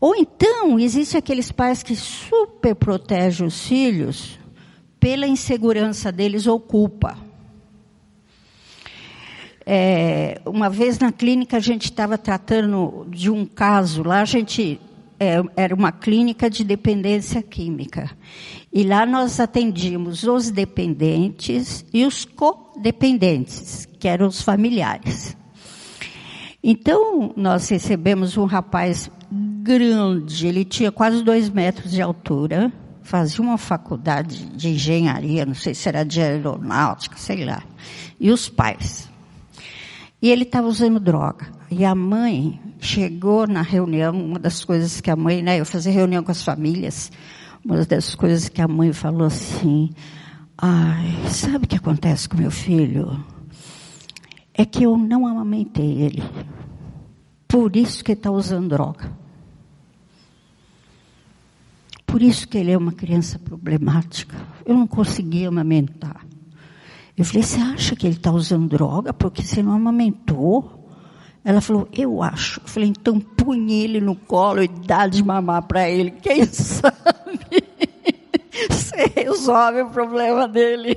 Ou 0.00 0.16
então, 0.16 0.78
existem 0.78 1.18
aqueles 1.18 1.52
pais 1.52 1.82
que 1.82 1.94
super 1.94 2.74
protegem 2.74 3.46
os 3.46 3.66
filhos 3.66 4.38
pela 4.98 5.26
insegurança 5.26 6.10
deles 6.10 6.46
ou 6.46 6.58
culpa. 6.58 7.28
É, 9.66 10.40
uma 10.46 10.70
vez 10.70 10.98
na 10.98 11.12
clínica 11.12 11.56
a 11.58 11.60
gente 11.60 11.84
estava 11.84 12.16
tratando 12.16 13.06
de 13.10 13.30
um 13.30 13.44
caso, 13.44 14.02
lá 14.02 14.20
a 14.20 14.24
gente 14.24 14.80
é, 15.20 15.42
era 15.54 15.74
uma 15.74 15.92
clínica 15.92 16.48
de 16.48 16.64
dependência 16.64 17.42
química. 17.42 18.10
E 18.72 18.82
lá 18.82 19.04
nós 19.04 19.38
atendíamos 19.38 20.24
os 20.24 20.50
dependentes 20.50 21.84
e 21.92 22.06
os 22.06 22.24
codependentes, 22.24 23.86
que 23.98 24.08
eram 24.08 24.28
os 24.28 24.40
familiares. 24.40 25.36
Então, 26.62 27.32
nós 27.36 27.68
recebemos 27.68 28.36
um 28.36 28.44
rapaz 28.44 29.10
grande, 29.62 30.46
ele 30.46 30.64
tinha 30.64 30.90
quase 30.90 31.22
dois 31.22 31.50
metros 31.50 31.90
de 31.90 32.00
altura, 32.00 32.72
fazia 33.02 33.44
uma 33.44 33.58
faculdade 33.58 34.46
de 34.46 34.70
engenharia, 34.70 35.44
não 35.44 35.54
sei 35.54 35.74
se 35.74 35.88
era 35.88 36.04
de 36.04 36.20
aeronáutica, 36.20 37.16
sei 37.16 37.44
lá. 37.44 37.62
E 38.18 38.30
os 38.30 38.48
pais. 38.48 39.09
E 40.22 40.30
ele 40.30 40.42
estava 40.42 40.66
usando 40.66 41.00
droga. 41.00 41.46
E 41.70 41.84
a 41.84 41.94
mãe 41.94 42.60
chegou 42.78 43.46
na 43.46 43.62
reunião, 43.62 44.12
uma 44.12 44.38
das 44.38 44.64
coisas 44.64 45.00
que 45.00 45.10
a 45.10 45.16
mãe, 45.16 45.42
né, 45.42 45.60
eu 45.60 45.66
fazia 45.66 45.92
reunião 45.92 46.22
com 46.22 46.30
as 46.30 46.42
famílias, 46.42 47.10
uma 47.64 47.84
das 47.84 48.14
coisas 48.14 48.48
que 48.48 48.60
a 48.60 48.68
mãe 48.68 48.92
falou 48.92 49.26
assim, 49.26 49.90
ai, 50.56 51.28
sabe 51.28 51.64
o 51.64 51.68
que 51.68 51.76
acontece 51.76 52.28
com 52.28 52.36
meu 52.36 52.50
filho? 52.50 53.24
É 54.52 54.64
que 54.64 54.84
eu 54.84 54.96
não 54.96 55.26
amamentei 55.26 56.02
ele. 56.02 56.22
Por 57.46 57.74
isso 57.76 58.04
que 58.04 58.12
ele 58.12 58.18
está 58.18 58.30
usando 58.30 58.68
droga. 58.68 59.10
Por 62.06 62.22
isso 62.22 62.46
que 62.48 62.58
ele 62.58 62.72
é 62.72 62.76
uma 62.76 62.92
criança 62.92 63.38
problemática. 63.38 64.36
Eu 64.66 64.74
não 64.74 64.86
conseguia 64.86 65.48
amamentar. 65.48 66.26
Eu 67.20 67.26
falei, 67.26 67.42
você 67.42 67.60
acha 67.60 67.94
que 67.94 68.06
ele 68.06 68.16
está 68.16 68.32
usando 68.32 68.66
droga 68.66 69.12
porque 69.12 69.42
você 69.42 69.62
não 69.62 69.72
amamentou? 69.72 70.88
Ela 71.44 71.60
falou, 71.60 71.86
eu 71.92 72.22
acho. 72.22 72.62
Eu 72.62 72.66
falei, 72.66 72.88
então 72.88 73.20
punhe 73.20 73.84
ele 73.84 74.00
no 74.00 74.16
colo 74.16 74.62
e 74.62 74.68
dá 74.68 75.06
de 75.06 75.22
mamar 75.22 75.66
para 75.66 75.86
ele. 75.86 76.12
Quem 76.12 76.46
sabe 76.46 76.96
você 78.70 79.04
resolve 79.14 79.82
o 79.82 79.90
problema 79.90 80.48
dele. 80.48 80.96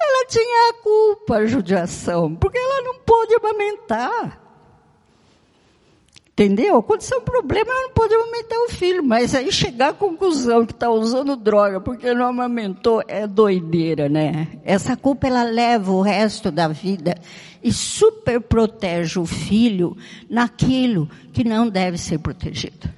Ela 0.00 0.26
tinha 0.28 0.70
a 0.70 0.74
culpa, 0.80 1.38
a 1.38 1.46
judiação, 1.46 2.36
porque 2.36 2.58
ela 2.58 2.82
não 2.82 3.00
pôde 3.00 3.34
amamentar. 3.34 4.40
Entendeu? 6.32 6.78
Aconteceu 6.78 7.18
um 7.18 7.24
problema, 7.24 7.70
não 7.70 7.90
pode 7.90 8.14
amamentar 8.14 8.58
o 8.60 8.70
filho, 8.70 9.04
mas 9.04 9.34
aí 9.34 9.52
chegar 9.52 9.90
à 9.90 9.92
conclusão 9.92 10.64
que 10.64 10.72
está 10.72 10.90
usando 10.90 11.36
droga 11.36 11.78
porque 11.78 12.14
não 12.14 12.26
amamentou 12.26 13.02
é 13.06 13.26
doideira, 13.26 14.08
né? 14.08 14.48
Essa 14.64 14.96
culpa 14.96 15.26
ela 15.26 15.42
leva 15.42 15.92
o 15.92 16.00
resto 16.00 16.50
da 16.50 16.68
vida 16.68 17.14
e 17.62 17.70
super 17.70 18.40
protege 18.40 19.18
o 19.18 19.26
filho 19.26 19.94
naquilo 20.28 21.06
que 21.34 21.44
não 21.44 21.68
deve 21.68 21.98
ser 21.98 22.18
protegido. 22.18 22.88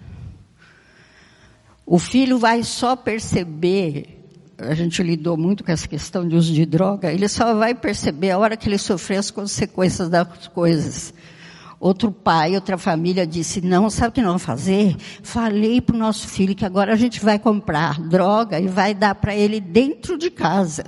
O 1.85 1.99
filho 1.99 2.38
vai 2.38 2.62
só 2.62 2.95
perceber, 2.95 4.25
a 4.57 4.75
gente 4.75 5.03
lidou 5.03 5.37
muito 5.37 5.64
com 5.64 5.73
essa 5.73 5.88
questão 5.88 6.26
de 6.26 6.37
uso 6.37 6.53
de 6.53 6.64
droga, 6.64 7.12
ele 7.12 7.29
só 7.29 7.53
vai 7.53 7.75
perceber 7.75 8.31
a 8.31 8.38
hora 8.38 8.57
que 8.57 8.69
ele 8.69 8.79
sofrer 8.79 9.17
as 9.17 9.33
consequências 9.33 10.09
das 10.09 10.47
coisas. 10.47 11.12
Outro 11.85 12.11
pai, 12.11 12.55
outra 12.55 12.79
família 12.79 13.26
disse: 13.26 13.61
Não, 13.61 13.91
sabe 13.91 14.09
o 14.09 14.12
que 14.12 14.23
nós 14.23 14.29
vamos 14.29 14.43
fazer? 14.43 14.97
Falei 15.23 15.83
para 15.83 15.95
o 15.95 15.99
nosso 15.99 16.26
filho 16.26 16.55
que 16.55 16.64
agora 16.64 16.95
a 16.95 16.97
gente 16.97 17.23
vai 17.23 17.38
comprar 17.38 18.00
droga 18.00 18.59
e 18.59 18.67
vai 18.67 18.95
dar 18.95 19.14
para 19.14 19.35
ele 19.35 19.61
dentro 19.61 20.17
de 20.17 20.31
casa. 20.31 20.87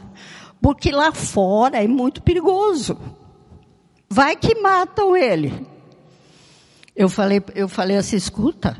Porque 0.58 0.90
lá 0.90 1.12
fora 1.12 1.84
é 1.84 1.86
muito 1.86 2.22
perigoso. 2.22 2.96
Vai 4.08 4.36
que 4.36 4.58
matam 4.58 5.14
ele. 5.14 5.66
Eu 6.96 7.10
falei, 7.10 7.42
eu 7.54 7.68
falei 7.68 7.98
assim: 7.98 8.16
escuta. 8.16 8.74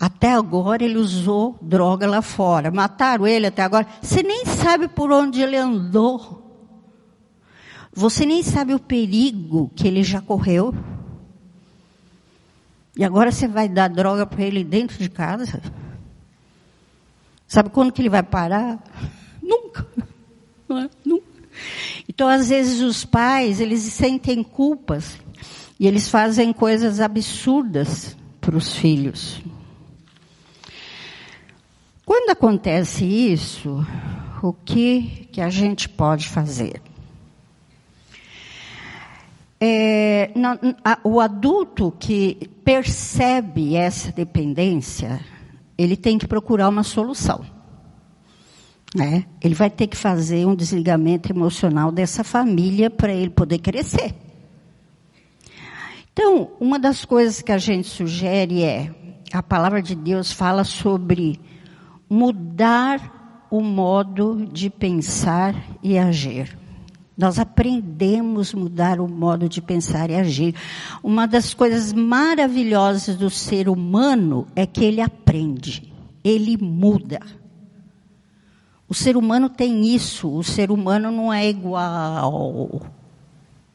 Até 0.00 0.32
agora 0.32 0.82
ele 0.82 0.98
usou 0.98 1.56
droga 1.62 2.04
lá 2.08 2.20
fora. 2.20 2.68
Mataram 2.72 3.28
ele 3.28 3.46
até 3.46 3.62
agora. 3.62 3.86
Você 4.02 4.24
nem 4.24 4.44
sabe 4.44 4.88
por 4.88 5.12
onde 5.12 5.40
ele 5.40 5.56
andou. 5.56 6.49
Você 7.92 8.24
nem 8.24 8.42
sabe 8.42 8.74
o 8.74 8.78
perigo 8.78 9.70
que 9.74 9.86
ele 9.86 10.02
já 10.02 10.20
correu. 10.20 10.74
E 12.96 13.04
agora 13.04 13.32
você 13.32 13.48
vai 13.48 13.68
dar 13.68 13.88
droga 13.88 14.26
para 14.26 14.44
ele 14.44 14.62
dentro 14.62 14.98
de 14.98 15.08
casa? 15.08 15.60
Sabe 17.48 17.70
quando 17.70 17.92
que 17.92 18.00
ele 18.00 18.08
vai 18.08 18.22
parar? 18.22 18.78
Nunca. 19.42 19.86
É? 20.70 20.88
Nunca. 21.04 21.26
Então, 22.08 22.28
às 22.28 22.48
vezes, 22.48 22.80
os 22.80 23.04
pais, 23.04 23.60
eles 23.60 23.80
sentem 23.80 24.42
culpas 24.42 25.18
e 25.78 25.86
eles 25.86 26.08
fazem 26.08 26.52
coisas 26.52 27.00
absurdas 27.00 28.16
para 28.40 28.56
os 28.56 28.76
filhos. 28.76 29.42
Quando 32.04 32.30
acontece 32.30 33.04
isso, 33.04 33.84
o 34.42 34.52
que, 34.52 35.28
que 35.32 35.40
a 35.40 35.48
gente 35.48 35.88
pode 35.88 36.28
fazer? 36.28 36.80
É, 39.62 40.30
não, 40.34 40.58
a, 40.82 40.98
o 41.04 41.20
adulto 41.20 41.92
que 41.98 42.48
percebe 42.64 43.76
essa 43.76 44.10
dependência, 44.10 45.20
ele 45.76 45.96
tem 45.96 46.16
que 46.16 46.26
procurar 46.26 46.68
uma 46.68 46.82
solução. 46.82 47.44
Né? 48.94 49.26
Ele 49.40 49.54
vai 49.54 49.68
ter 49.68 49.86
que 49.86 49.96
fazer 49.96 50.46
um 50.46 50.54
desligamento 50.54 51.30
emocional 51.30 51.92
dessa 51.92 52.24
família 52.24 52.90
para 52.90 53.12
ele 53.12 53.30
poder 53.30 53.58
crescer. 53.58 54.14
Então, 56.12 56.50
uma 56.58 56.78
das 56.78 57.04
coisas 57.04 57.40
que 57.40 57.52
a 57.52 57.58
gente 57.58 57.86
sugere 57.86 58.64
é, 58.64 58.90
a 59.32 59.42
palavra 59.42 59.80
de 59.80 59.94
Deus 59.94 60.32
fala 60.32 60.64
sobre 60.64 61.38
mudar 62.08 63.46
o 63.50 63.60
modo 63.60 64.46
de 64.46 64.70
pensar 64.70 65.54
e 65.82 65.96
agir. 65.96 66.58
Nós 67.20 67.38
aprendemos 67.38 68.54
mudar 68.54 68.98
o 68.98 69.06
modo 69.06 69.46
de 69.46 69.60
pensar 69.60 70.08
e 70.08 70.16
agir. 70.16 70.54
Uma 71.02 71.26
das 71.26 71.52
coisas 71.52 71.92
maravilhosas 71.92 73.14
do 73.14 73.28
ser 73.28 73.68
humano 73.68 74.46
é 74.56 74.64
que 74.64 74.82
ele 74.82 75.02
aprende, 75.02 75.92
ele 76.24 76.56
muda. 76.56 77.20
O 78.88 78.94
ser 78.94 79.18
humano 79.18 79.50
tem 79.50 79.94
isso, 79.94 80.34
o 80.34 80.42
ser 80.42 80.70
humano 80.70 81.10
não 81.10 81.30
é 81.30 81.46
igual 81.46 82.80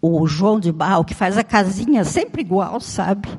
o 0.02 0.26
João 0.26 0.60
de 0.60 0.72
Barro, 0.72 1.06
que 1.06 1.14
faz 1.14 1.38
a 1.38 1.44
casinha 1.44 2.04
sempre 2.04 2.42
igual, 2.42 2.80
sabe? 2.80 3.30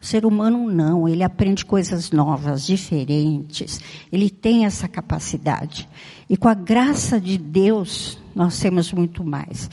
O 0.00 0.04
ser 0.04 0.26
humano 0.26 0.68
não, 0.68 1.08
ele 1.08 1.22
aprende 1.22 1.64
coisas 1.64 2.10
novas, 2.10 2.66
diferentes. 2.66 3.80
Ele 4.10 4.28
tem 4.28 4.64
essa 4.64 4.88
capacidade. 4.88 5.88
E 6.28 6.36
com 6.36 6.48
a 6.48 6.54
graça 6.54 7.20
de 7.20 7.38
Deus, 7.38 8.20
nós 8.34 8.58
temos 8.58 8.92
muito 8.92 9.24
mais. 9.24 9.70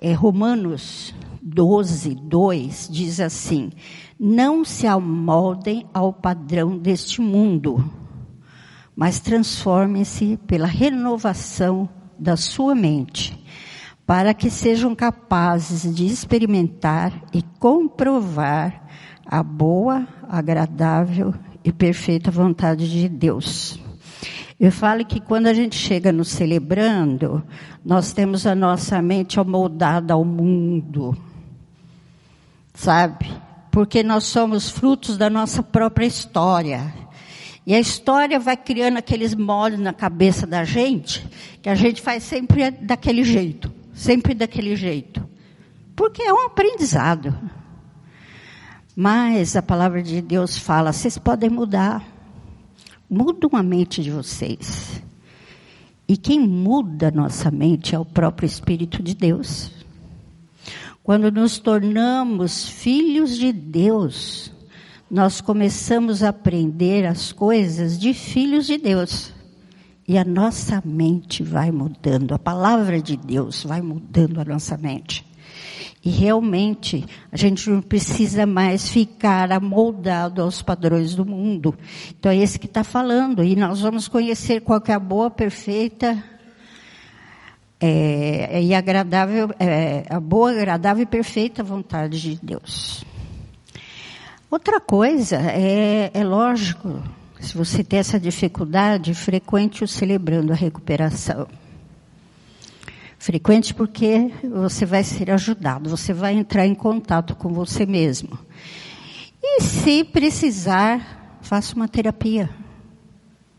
É, 0.00 0.12
Romanos 0.12 1.14
12, 1.42 2.14
2 2.14 2.88
diz 2.90 3.20
assim: 3.20 3.70
Não 4.18 4.64
se 4.64 4.86
amoldem 4.86 5.86
ao 5.94 6.12
padrão 6.12 6.76
deste 6.76 7.20
mundo, 7.20 7.88
mas 8.94 9.20
transformem-se 9.20 10.38
pela 10.46 10.66
renovação 10.66 11.88
da 12.18 12.36
sua 12.36 12.74
mente, 12.74 13.38
para 14.04 14.34
que 14.34 14.50
sejam 14.50 14.94
capazes 14.94 15.94
de 15.94 16.06
experimentar 16.06 17.12
e 17.32 17.42
comprovar 17.58 18.84
a 19.24 19.42
boa, 19.42 20.06
agradável 20.28 21.34
e 21.64 21.72
perfeita 21.72 22.30
vontade 22.30 22.90
de 22.90 23.08
Deus. 23.08 23.85
Eu 24.58 24.72
falo 24.72 25.04
que 25.04 25.20
quando 25.20 25.48
a 25.48 25.54
gente 25.54 25.76
chega 25.76 26.10
no 26.10 26.24
celebrando, 26.24 27.42
nós 27.84 28.12
temos 28.12 28.46
a 28.46 28.54
nossa 28.54 29.02
mente 29.02 29.38
amoldada 29.38 30.14
ao 30.14 30.24
mundo. 30.24 31.16
Sabe? 32.72 33.26
Porque 33.70 34.02
nós 34.02 34.24
somos 34.24 34.70
frutos 34.70 35.18
da 35.18 35.28
nossa 35.28 35.62
própria 35.62 36.06
história. 36.06 36.92
E 37.66 37.74
a 37.74 37.80
história 37.80 38.40
vai 38.40 38.56
criando 38.56 38.96
aqueles 38.96 39.34
moldes 39.34 39.78
na 39.78 39.92
cabeça 39.92 40.46
da 40.46 40.64
gente, 40.64 41.26
que 41.60 41.68
a 41.68 41.74
gente 41.74 42.00
faz 42.00 42.22
sempre 42.22 42.70
daquele 42.70 43.24
jeito. 43.24 43.70
Sempre 43.92 44.32
daquele 44.34 44.74
jeito. 44.74 45.26
Porque 45.94 46.22
é 46.22 46.32
um 46.32 46.46
aprendizado. 46.46 47.36
Mas 48.94 49.54
a 49.54 49.62
palavra 49.62 50.02
de 50.02 50.22
Deus 50.22 50.56
fala: 50.56 50.92
vocês 50.92 51.18
podem 51.18 51.50
mudar. 51.50 52.15
Mudam 53.08 53.50
a 53.52 53.62
mente 53.62 54.02
de 54.02 54.10
vocês. 54.10 55.02
E 56.08 56.16
quem 56.16 56.40
muda 56.40 57.10
nossa 57.10 57.50
mente 57.50 57.94
é 57.94 57.98
o 57.98 58.04
próprio 58.04 58.46
Espírito 58.46 59.02
de 59.02 59.14
Deus. 59.14 59.70
Quando 61.02 61.30
nos 61.30 61.58
tornamos 61.58 62.68
filhos 62.68 63.36
de 63.36 63.52
Deus, 63.52 64.52
nós 65.10 65.40
começamos 65.40 66.22
a 66.22 66.30
aprender 66.30 67.06
as 67.06 67.30
coisas 67.30 67.98
de 67.98 68.12
filhos 68.12 68.66
de 68.66 68.76
Deus. 68.76 69.32
E 70.08 70.18
a 70.18 70.24
nossa 70.24 70.82
mente 70.84 71.42
vai 71.42 71.70
mudando, 71.70 72.32
a 72.32 72.38
palavra 72.38 73.00
de 73.00 73.16
Deus 73.16 73.64
vai 73.64 73.80
mudando 73.80 74.40
a 74.40 74.44
nossa 74.44 74.76
mente. 74.76 75.24
E 76.06 76.10
realmente, 76.10 77.04
a 77.32 77.36
gente 77.36 77.68
não 77.68 77.82
precisa 77.82 78.46
mais 78.46 78.88
ficar 78.88 79.50
amoldado 79.50 80.40
aos 80.40 80.62
padrões 80.62 81.16
do 81.16 81.26
mundo. 81.26 81.76
Então 82.16 82.30
é 82.30 82.36
esse 82.36 82.60
que 82.60 82.66
está 82.66 82.84
falando. 82.84 83.42
E 83.42 83.56
nós 83.56 83.80
vamos 83.80 84.06
conhecer 84.06 84.60
qual 84.60 84.80
é 84.86 84.92
a 84.92 85.00
boa, 85.00 85.28
perfeita 85.28 86.22
é, 87.80 88.62
e 88.62 88.72
agradável, 88.72 89.50
é, 89.58 90.04
a 90.08 90.20
boa, 90.20 90.52
agradável 90.52 91.02
e 91.02 91.06
perfeita 91.06 91.64
vontade 91.64 92.20
de 92.20 92.38
Deus. 92.40 93.04
Outra 94.48 94.78
coisa, 94.78 95.38
é, 95.38 96.12
é 96.14 96.22
lógico, 96.22 97.02
se 97.40 97.58
você 97.58 97.82
tem 97.82 97.98
essa 97.98 98.20
dificuldade, 98.20 99.12
frequente 99.12 99.82
o 99.82 99.88
celebrando 99.88 100.52
a 100.52 100.56
recuperação. 100.56 101.48
Frequente 103.26 103.74
porque 103.74 104.30
você 104.48 104.86
vai 104.86 105.02
ser 105.02 105.32
ajudado, 105.32 105.90
você 105.90 106.12
vai 106.12 106.34
entrar 106.34 106.64
em 106.64 106.76
contato 106.76 107.34
com 107.34 107.52
você 107.52 107.84
mesmo. 107.84 108.38
E 109.42 109.62
se 109.62 110.04
precisar, 110.04 111.40
faça 111.42 111.74
uma 111.74 111.88
terapia 111.88 112.48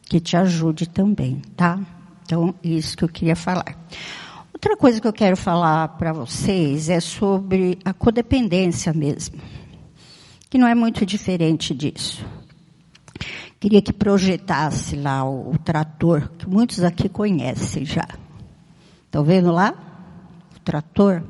que 0.04 0.22
te 0.22 0.38
ajude 0.38 0.88
também, 0.88 1.42
tá? 1.58 1.82
Então, 2.24 2.56
isso 2.64 2.96
que 2.96 3.04
eu 3.04 3.10
queria 3.10 3.36
falar. 3.36 3.78
Outra 4.54 4.78
coisa 4.78 5.02
que 5.02 5.08
eu 5.08 5.12
quero 5.12 5.36
falar 5.36 5.90
para 5.98 6.14
vocês 6.14 6.88
é 6.88 7.02
sobre 7.02 7.78
a 7.84 7.92
codependência 7.92 8.94
mesmo, 8.94 9.38
que 10.50 10.58
não 10.58 10.66
é 10.66 10.76
muito 10.76 11.06
diferente 11.06 11.74
disso. 11.74 12.26
Queria 13.60 13.82
que 13.82 13.92
projetasse 13.92 14.96
lá 14.96 15.26
o, 15.26 15.52
o 15.52 15.58
trator, 15.58 16.30
que 16.38 16.48
muitos 16.48 16.86
aqui 16.86 17.10
conhecem 17.10 17.84
já. 17.84 18.08
Estão 19.08 19.24
vendo 19.24 19.52
lá? 19.52 19.74
O 20.56 20.60
trator. 20.60 21.24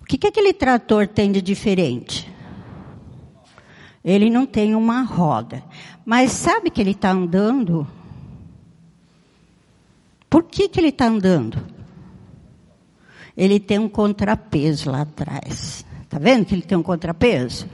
O 0.00 0.04
que, 0.06 0.16
que 0.16 0.26
aquele 0.26 0.52
trator 0.52 1.06
tem 1.06 1.30
de 1.30 1.42
diferente? 1.42 2.32
Ele 4.04 4.30
não 4.30 4.46
tem 4.46 4.74
uma 4.74 5.02
roda. 5.02 5.62
Mas 6.04 6.32
sabe 6.32 6.70
que 6.70 6.80
ele 6.80 6.92
está 6.92 7.10
andando? 7.10 7.86
Por 10.28 10.44
que, 10.44 10.68
que 10.68 10.80
ele 10.80 10.88
está 10.88 11.06
andando? 11.06 11.62
Ele 13.36 13.60
tem 13.60 13.78
um 13.78 13.88
contrapeso 13.88 14.90
lá 14.90 15.02
atrás. 15.02 15.84
Está 16.02 16.18
vendo 16.18 16.44
que 16.44 16.54
ele 16.54 16.62
tem 16.62 16.78
um 16.78 16.82
contrapeso? 16.82 17.68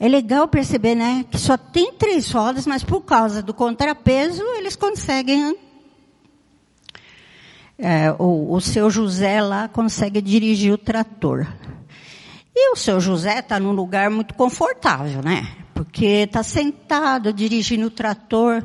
É 0.00 0.06
legal 0.06 0.46
perceber, 0.46 0.94
né, 0.94 1.24
que 1.28 1.38
só 1.38 1.56
tem 1.56 1.92
três 1.92 2.30
rodas, 2.30 2.66
mas 2.66 2.84
por 2.84 3.00
causa 3.00 3.42
do 3.42 3.52
contrapeso 3.52 4.42
eles 4.56 4.76
conseguem. 4.76 5.56
É, 7.78 8.10
o, 8.18 8.52
o 8.52 8.60
seu 8.60 8.90
José 8.90 9.40
lá 9.40 9.68
consegue 9.68 10.20
dirigir 10.20 10.72
o 10.72 10.78
trator. 10.78 11.46
E 12.54 12.72
o 12.72 12.76
seu 12.76 13.00
José 13.00 13.38
está 13.38 13.60
num 13.60 13.70
lugar 13.70 14.10
muito 14.10 14.34
confortável, 14.34 15.22
né? 15.22 15.46
Porque 15.72 16.04
está 16.04 16.42
sentado 16.42 17.32
dirigindo 17.32 17.86
o 17.86 17.90
trator. 17.90 18.64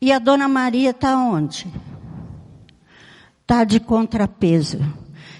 E 0.00 0.10
a 0.10 0.18
dona 0.18 0.48
Maria 0.48 0.90
está 0.90 1.14
onde? 1.18 1.70
Está 3.42 3.64
de 3.64 3.78
contrapeso. 3.78 4.78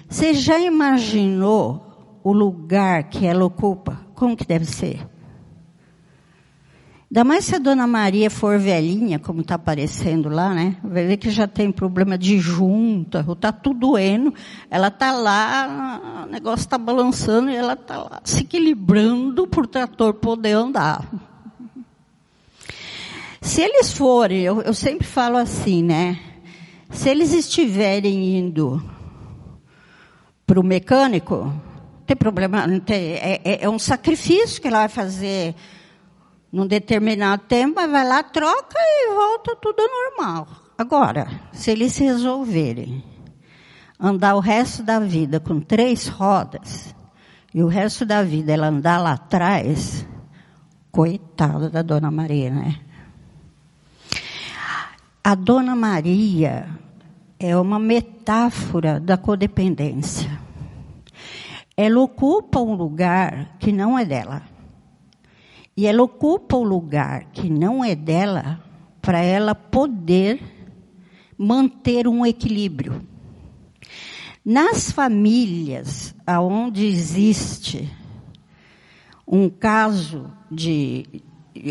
Você 0.07 0.35
já 0.35 0.59
imaginou 0.59 2.19
o 2.23 2.31
lugar 2.31 3.05
que 3.05 3.25
ela 3.25 3.43
ocupa? 3.43 3.99
Como 4.13 4.37
que 4.37 4.45
deve 4.45 4.65
ser? 4.65 5.07
Ainda 7.13 7.23
mais 7.23 7.45
se 7.45 7.55
a 7.55 7.59
dona 7.59 7.85
Maria 7.85 8.27
for 8.27 8.57
velhinha, 8.57 9.19
como 9.19 9.41
está 9.41 9.53
aparecendo 9.53 10.29
lá, 10.29 10.51
né? 10.51 10.77
Vai 10.83 11.05
ver 11.05 11.17
que 11.17 11.29
já 11.29 11.47
tem 11.47 11.71
problema 11.71 12.17
de 12.17 12.39
junta, 12.39 13.23
ou 13.27 13.33
está 13.33 13.51
tudo 13.51 13.81
doendo. 13.81 14.33
Ela 14.67 14.87
está 14.87 15.11
lá, 15.11 16.25
o 16.27 16.31
negócio 16.31 16.63
está 16.63 16.75
balançando 16.75 17.51
e 17.51 17.55
ela 17.55 17.73
está 17.73 17.99
lá 17.99 18.19
se 18.23 18.41
equilibrando 18.41 19.45
para 19.45 19.61
o 19.61 19.67
trator 19.67 20.15
poder 20.15 20.53
andar. 20.53 21.07
Se 23.39 23.61
eles 23.61 23.93
forem, 23.93 24.39
eu, 24.41 24.63
eu 24.63 24.73
sempre 24.73 25.05
falo 25.05 25.37
assim, 25.37 25.83
né? 25.83 26.19
Se 26.89 27.09
eles 27.09 27.31
estiverem 27.31 28.39
indo 28.39 28.83
para 30.47 30.59
o 30.59 30.63
mecânico, 30.63 31.53
tem 32.07 32.17
problema, 32.17 32.65
não 32.65 32.79
tem, 32.79 33.13
é, 33.13 33.39
é, 33.43 33.63
é 33.65 33.69
um 33.69 33.77
sacrifício 33.77 34.59
que 34.59 34.67
ela 34.67 34.79
vai 34.79 34.89
fazer 34.89 35.53
num 36.53 36.67
determinado 36.67 37.45
tempo, 37.47 37.73
mas 37.77 37.89
vai 37.89 38.07
lá, 38.07 38.21
troca 38.21 38.77
e 38.77 39.11
volta 39.11 39.55
tudo 39.55 39.81
normal. 39.81 40.47
Agora, 40.77 41.27
se 41.51 41.71
eles 41.71 41.97
resolverem 41.97 43.03
andar 43.99 44.35
o 44.35 44.39
resto 44.39 44.83
da 44.83 44.99
vida 44.99 45.39
com 45.39 45.59
três 45.59 46.07
rodas, 46.07 46.93
e 47.51 47.63
o 47.63 47.67
resto 47.67 48.05
da 48.05 48.21
vida 48.21 48.53
ela 48.53 48.67
andar 48.67 48.99
lá 48.99 49.13
atrás, 49.13 50.05
coitada 50.91 51.71
da 51.71 51.81
Dona 51.81 52.11
Maria, 52.11 52.51
né? 52.51 52.79
A 55.23 55.33
Dona 55.33 55.75
Maria 55.75 56.67
é 57.39 57.57
uma 57.57 57.79
metáfora 57.79 58.99
da 58.99 59.17
codependência. 59.17 60.39
Ela 61.75 61.99
ocupa 61.99 62.59
um 62.59 62.75
lugar 62.75 63.55
que 63.57 63.71
não 63.71 63.97
é 63.97 64.05
dela. 64.05 64.52
E 65.75 65.87
ela 65.87 66.03
ocupa 66.03 66.55
o 66.55 66.63
lugar 66.63 67.25
que 67.31 67.49
não 67.49 67.83
é 67.83 67.95
dela 67.95 68.63
para 69.01 69.19
ela 69.19 69.55
poder 69.55 70.41
manter 71.37 72.07
um 72.07 72.25
equilíbrio. 72.25 73.01
Nas 74.45 74.91
famílias 74.91 76.13
onde 76.27 76.85
existe 76.85 77.89
um 79.27 79.49
caso 79.49 80.31
de 80.51 81.05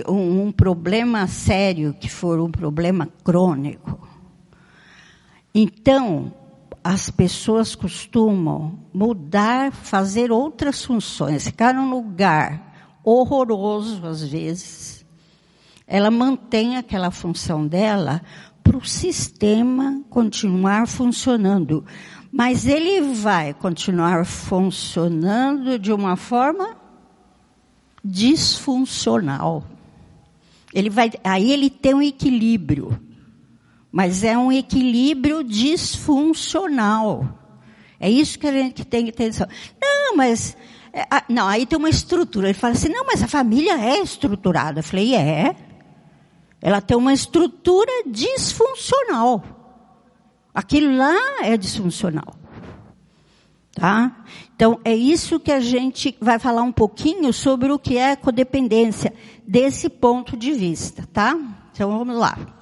um, 0.09 0.51
problema 0.51 1.27
sério 1.27 1.95
que 1.95 2.09
for 2.09 2.41
um 2.41 2.51
problema 2.51 3.09
crônico, 3.23 4.09
então 5.55 6.33
as 6.83 7.11
pessoas 7.11 7.75
costumam 7.75 8.79
mudar, 8.93 9.71
fazer 9.71 10.33
outras 10.33 10.85
funções, 10.85 11.45
ficar 11.45 11.73
num 11.73 11.91
lugar 11.91 12.72
horroroso 13.05 14.07
às 14.07 14.23
vezes. 14.23 15.05
Ela 15.87 16.11
mantém 16.11 16.77
aquela 16.77 17.11
função 17.11 17.67
dela 17.67 18.23
para 18.63 18.77
o 18.77 18.85
sistema 18.85 20.03
continuar 20.09 20.87
funcionando. 20.87 21.85
Mas 22.31 22.67
ele 22.67 23.01
vai 23.15 23.53
continuar 23.53 24.25
funcionando 24.25 25.79
de 25.79 25.93
uma 25.93 26.17
forma 26.17 26.77
disfuncional. 28.03 29.65
Ele 30.73 30.89
vai, 30.89 31.11
aí 31.23 31.53
ele 31.53 31.69
tem 31.69 31.95
um 31.95 32.03
equilíbrio, 32.03 32.99
mas 33.91 34.25
é 34.25 34.37
um 34.39 34.51
equilíbrio 34.51 35.45
disfuncional. 35.45 37.39
É 38.01 38.11
isso 38.11 38.39
que 38.39 38.47
a 38.47 38.53
gente 38.53 38.85
tem 38.85 39.05
que 39.05 39.13
ter. 39.13 39.31
Não, 39.81 40.17
mas 40.17 40.57
não, 41.29 41.49
aí 41.49 41.65
tem 41.67 41.79
uma 41.79 41.89
estrutura. 41.89 42.49
Ele 42.49 42.55
fala 42.55 42.75
assim, 42.75 42.89
não, 42.89 43.07
mas 43.07 43.23
a 43.23 43.29
família 43.29 43.79
é 43.79 44.01
estruturada. 44.01 44.81
Eu 44.81 44.85
falei, 44.85 45.15
é. 45.15 45.57
Ela 46.61 46.81
tem 46.81 46.97
uma 46.97 47.13
estrutura 47.13 47.91
disfuncional. 48.07 49.43
Aquilo 50.55 50.97
lá 50.97 51.17
é 51.43 51.57
disfuncional. 51.57 52.35
Tá? 53.75 54.25
Então, 54.55 54.79
é 54.85 54.95
isso 54.95 55.41
que 55.41 55.51
a 55.51 55.61
gente 55.61 56.17
vai 56.21 56.39
falar 56.39 56.63
um 56.63 56.71
pouquinho 56.71 57.33
sobre 57.33 57.73
o 57.73 57.79
que 57.79 57.97
é 57.97 58.15
codependência, 58.15 59.15
desse 59.49 59.89
ponto 59.89 60.37
de 60.37 60.53
vista, 60.53 61.09
tá? 61.11 61.37
Então, 61.73 61.99
vamos 61.99 62.17
lá. 62.17 62.62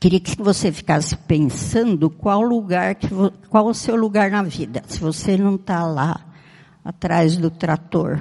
Queria 0.00 0.18
que 0.18 0.34
você 0.42 0.72
ficasse 0.72 1.14
pensando 1.14 2.08
qual 2.08 2.40
lugar, 2.40 2.94
que, 2.94 3.08
qual 3.50 3.66
o 3.66 3.74
seu 3.74 3.94
lugar 3.94 4.30
na 4.30 4.42
vida. 4.42 4.82
Se 4.88 4.98
você 4.98 5.36
não 5.36 5.56
está 5.56 5.84
lá 5.84 6.18
atrás 6.82 7.36
do 7.36 7.50
trator, 7.50 8.18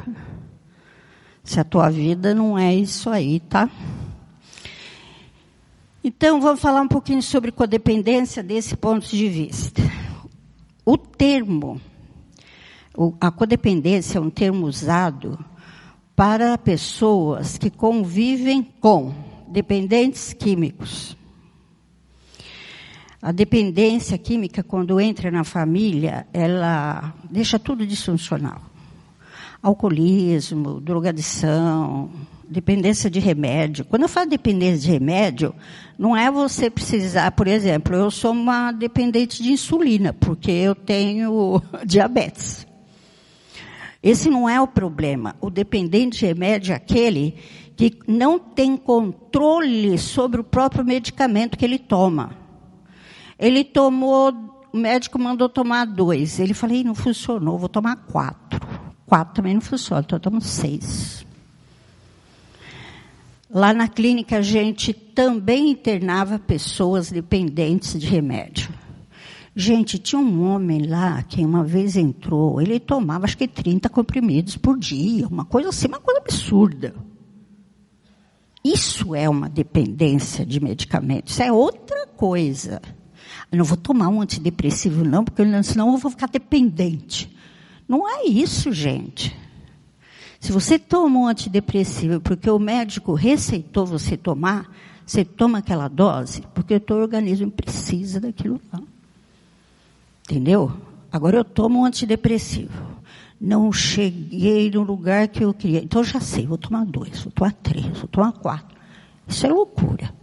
se 1.41 1.57
a 1.57 1.63
tua 1.63 1.89
vida 1.89 2.35
não 2.35 2.59
é 2.59 2.75
isso 2.75 3.09
aí, 3.09 3.39
tá? 3.39 3.69
Então, 6.03 6.41
vamos 6.41 6.59
falar 6.59 6.81
um 6.81 6.87
pouquinho 6.87 7.23
sobre 7.23 7.49
codependência 7.49 8.43
desse 8.43 8.75
ponto 8.75 9.07
de 9.07 9.29
vista. 9.29 9.81
O 10.83 10.97
termo, 10.97 11.79
a 13.21 13.31
codependência 13.31 14.17
é 14.17 14.21
um 14.21 14.29
termo 14.29 14.65
usado 14.67 15.39
para 16.13 16.57
pessoas 16.57 17.57
que 17.57 17.69
convivem 17.69 18.61
com 18.81 19.13
dependentes 19.47 20.33
químicos. 20.33 21.17
A 23.21 23.33
dependência 23.33 24.17
química, 24.17 24.63
quando 24.63 24.99
entra 24.99 25.29
na 25.29 25.43
família, 25.43 26.25
ela 26.31 27.13
deixa 27.29 27.59
tudo 27.59 27.85
disfuncional. 27.85 28.61
Alcoolismo, 29.61 30.79
drogadição, 30.79 32.09
dependência 32.49 33.09
de 33.09 33.19
remédio. 33.19 33.83
Quando 33.83 34.03
eu 34.03 34.09
falo 34.09 34.29
dependência 34.29 34.79
de 34.79 34.91
remédio, 34.91 35.53
não 35.97 36.15
é 36.15 36.31
você 36.31 36.69
precisar, 36.69 37.31
por 37.31 37.45
exemplo, 37.45 37.93
eu 37.93 38.09
sou 38.09 38.31
uma 38.31 38.71
dependente 38.71 39.43
de 39.43 39.51
insulina, 39.51 40.13
porque 40.13 40.51
eu 40.51 40.73
tenho 40.73 41.61
diabetes. 41.85 42.65
Esse 44.01 44.29
não 44.29 44.47
é 44.47 44.61
o 44.61 44.67
problema. 44.67 45.35
O 45.41 45.49
dependente 45.49 46.19
de 46.19 46.25
remédio 46.25 46.71
é 46.71 46.75
aquele 46.77 47.35
que 47.75 47.99
não 48.07 48.39
tem 48.39 48.77
controle 48.77 49.97
sobre 49.97 50.39
o 50.39 50.43
próprio 50.43 50.85
medicamento 50.85 51.57
que 51.57 51.65
ele 51.65 51.77
toma. 51.77 52.38
Ele 53.39 53.63
tomou, 53.63 54.33
o 54.73 54.77
médico 54.77 55.17
mandou 55.17 55.47
tomar 55.47 55.85
dois. 55.85 56.39
Ele 56.39 56.53
falou, 56.53 56.83
não 56.83 56.93
funcionou, 56.93 57.57
vou 57.57 57.69
tomar 57.69 57.95
quatro. 57.95 58.59
Quatro 59.05 59.35
também 59.35 59.53
não 59.53 59.61
funcionou, 59.61 60.03
então 60.03 60.17
eu 60.17 60.21
tomo 60.21 60.41
seis. 60.41 61.25
Lá 63.49 63.73
na 63.73 63.87
clínica 63.87 64.37
a 64.37 64.41
gente 64.41 64.93
também 64.93 65.71
internava 65.71 66.37
pessoas 66.37 67.09
dependentes 67.09 67.99
de 67.99 68.05
remédio. 68.05 68.71
Gente, 69.55 69.97
tinha 69.97 70.21
um 70.21 70.43
homem 70.43 70.85
lá 70.85 71.23
que 71.23 71.43
uma 71.43 71.63
vez 71.63 71.97
entrou, 71.97 72.61
ele 72.61 72.79
tomava 72.79 73.25
acho 73.25 73.37
que 73.37 73.47
30 73.47 73.89
comprimidos 73.89 74.55
por 74.55 74.77
dia, 74.77 75.27
uma 75.27 75.43
coisa 75.43 75.69
assim, 75.69 75.87
uma 75.87 75.99
coisa 75.99 76.21
absurda. 76.21 76.93
Isso 78.63 79.15
é 79.15 79.27
uma 79.27 79.49
dependência 79.49 80.45
de 80.45 80.59
medicamentos, 80.59 81.33
isso 81.33 81.43
é 81.43 81.51
outra 81.51 82.05
coisa. 82.05 82.79
Eu 83.51 83.57
não 83.57 83.65
vou 83.65 83.77
tomar 83.77 84.09
um 84.09 84.21
antidepressivo 84.21 85.03
não, 85.03 85.23
porque 85.23 85.43
senão 85.63 85.91
eu 85.91 85.97
vou 85.97 86.11
ficar 86.11 86.27
dependente. 86.27 87.35
Não 87.87 88.07
é 88.07 88.25
isso, 88.25 88.71
gente. 88.71 89.35
Se 90.39 90.51
você 90.51 90.79
toma 90.79 91.19
um 91.19 91.27
antidepressivo 91.27 92.21
porque 92.21 92.49
o 92.49 92.59
médico 92.59 93.13
receitou 93.13 93.85
você 93.85 94.15
tomar, 94.15 94.71
você 95.05 95.25
toma 95.25 95.57
aquela 95.57 95.87
dose 95.87 96.43
porque 96.53 96.75
o 96.75 96.79
teu 96.79 96.97
organismo 96.97 97.51
precisa 97.51 98.19
daquilo 98.19 98.61
lá. 98.71 98.81
Entendeu? 100.23 100.71
Agora 101.11 101.37
eu 101.37 101.43
tomo 101.43 101.79
um 101.79 101.85
antidepressivo. 101.85 102.99
Não 103.41 103.71
cheguei 103.71 104.69
no 104.69 104.83
lugar 104.83 105.27
que 105.27 105.43
eu 105.43 105.53
queria. 105.53 105.83
Então 105.83 106.01
eu 106.01 106.05
já 106.05 106.19
sei, 106.19 106.45
vou 106.45 106.57
tomar 106.57 106.85
dois, 106.85 107.21
vou 107.23 107.31
tomar 107.31 107.53
três, 107.53 107.97
vou 107.97 108.07
tomar 108.07 108.31
quatro. 108.33 108.77
Isso 109.27 109.45
é 109.45 109.49
loucura. 109.49 110.13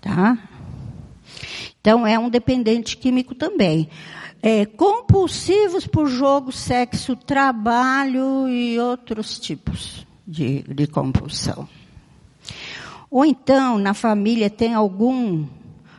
Tá? 0.00 0.36
Então 1.80 2.06
é 2.06 2.18
um 2.18 2.28
dependente 2.28 2.96
químico 2.96 3.34
também 3.34 3.88
é, 4.42 4.64
compulsivos 4.64 5.86
por 5.86 6.06
jogo, 6.08 6.50
sexo, 6.50 7.14
trabalho 7.14 8.48
e 8.48 8.78
outros 8.78 9.38
tipos 9.38 10.06
de, 10.26 10.62
de 10.62 10.86
compulsão. 10.86 11.68
Ou 13.10 13.24
então, 13.24 13.76
na 13.78 13.92
família 13.92 14.48
tem 14.48 14.72
algum, 14.72 15.44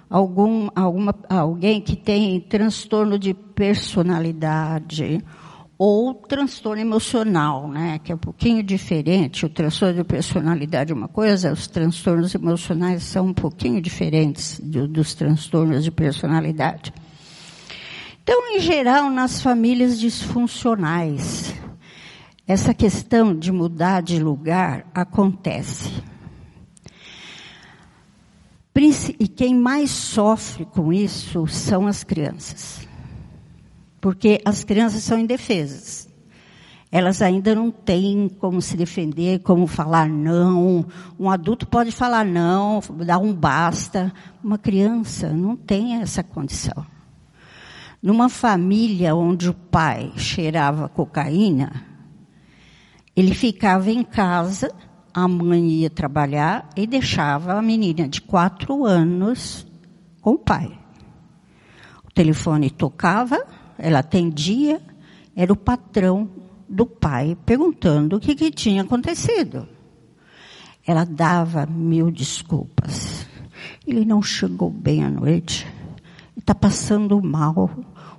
algum, 0.10 0.70
alguma, 0.74 1.14
alguém 1.30 1.82
que 1.82 1.96
tem 1.96 2.40
transtorno 2.40 3.20
de 3.20 3.34
personalidade 3.34 5.24
ou 5.84 6.14
transtorno 6.14 6.80
emocional, 6.80 7.68
né, 7.68 7.98
que 8.04 8.12
é 8.12 8.16
um 8.16 8.18
pouquinho 8.20 8.62
diferente. 8.62 9.48
O 9.48 9.50
transtorno 9.50 9.96
de 9.96 10.04
personalidade 10.04 10.92
é 10.92 10.96
uma 10.96 11.08
coisa, 11.08 11.52
os 11.52 11.66
transtornos 11.66 12.36
emocionais 12.36 13.02
são 13.02 13.26
um 13.26 13.34
pouquinho 13.34 13.82
diferentes 13.82 14.60
do, 14.60 14.88
dos 14.88 15.16
transtornos 15.16 15.84
de 15.84 15.90
personalidade. 15.90 16.94
Então, 18.22 18.56
em 18.56 18.60
geral, 18.60 19.10
nas 19.10 19.42
famílias 19.42 20.00
disfuncionais, 20.00 21.56
essa 22.48 22.76
questão 22.76 23.36
de 23.36 23.52
mudar 23.52 24.02
de 24.02 24.22
lugar 24.22 24.86
acontece. 24.94 25.92
E 29.20 29.28
quem 29.28 29.56
mais 29.56 29.90
sofre 29.90 30.64
com 30.64 30.94
isso 30.94 31.48
são 31.48 31.88
as 31.88 32.04
crianças. 32.04 32.91
Porque 34.02 34.42
as 34.44 34.64
crianças 34.64 35.04
são 35.04 35.18
indefesas. 35.18 36.10
Elas 36.92 37.22
ainda 37.22 37.56
não 37.56 37.72
têm 37.72 38.28
como 38.28 38.62
se 38.62 38.76
defender, 38.76 39.40
como 39.40 39.66
falar 39.66 40.10
não. 40.10 40.86
Um 41.18 41.30
adulto 41.30 41.66
pode 41.66 41.92
falar 41.92 42.26
não, 42.26 42.82
dar 43.06 43.20
um 43.20 43.34
basta. 43.34 44.12
Uma 44.44 44.58
criança 44.58 45.32
não 45.32 45.56
tem 45.56 46.02
essa 46.02 46.22
condição. 46.22 46.86
Numa 48.04 48.28
família 48.28 49.16
onde 49.16 49.48
o 49.48 49.54
pai 49.54 50.12
cheirava 50.18 50.90
cocaína, 50.90 51.86
ele 53.16 53.36
ficava 53.36 53.92
em 53.92 54.04
casa, 54.04 54.74
a 55.14 55.28
mãe 55.28 55.70
ia 55.70 55.90
trabalhar 55.90 56.68
e 56.76 56.88
deixava 56.88 57.54
a 57.54 57.62
menina 57.62 58.10
de 58.10 58.22
quatro 58.22 58.86
anos 58.86 59.68
com 60.20 60.32
o 60.32 60.40
pai. 60.40 60.78
O 62.04 62.12
telefone 62.12 62.70
tocava, 62.70 63.46
ela 63.82 64.00
atendia, 64.00 64.80
era 65.36 65.52
o 65.52 65.56
patrão 65.56 66.30
do 66.70 66.86
pai 66.86 67.36
perguntando 67.46 68.16
o 68.16 68.20
que, 68.20 68.36
que 68.36 68.52
tinha 68.52 68.84
acontecido. 68.84 69.68
Ela 70.86 71.04
dava 71.04 71.66
mil 71.66 72.12
desculpas. 72.12 73.28
Ele 73.86 74.06
não 74.06 74.22
chegou 74.22 74.70
bem 74.70 75.04
à 75.04 75.10
noite, 75.10 75.68
está 76.38 76.54
passando 76.54 77.22
mal, 77.22 77.70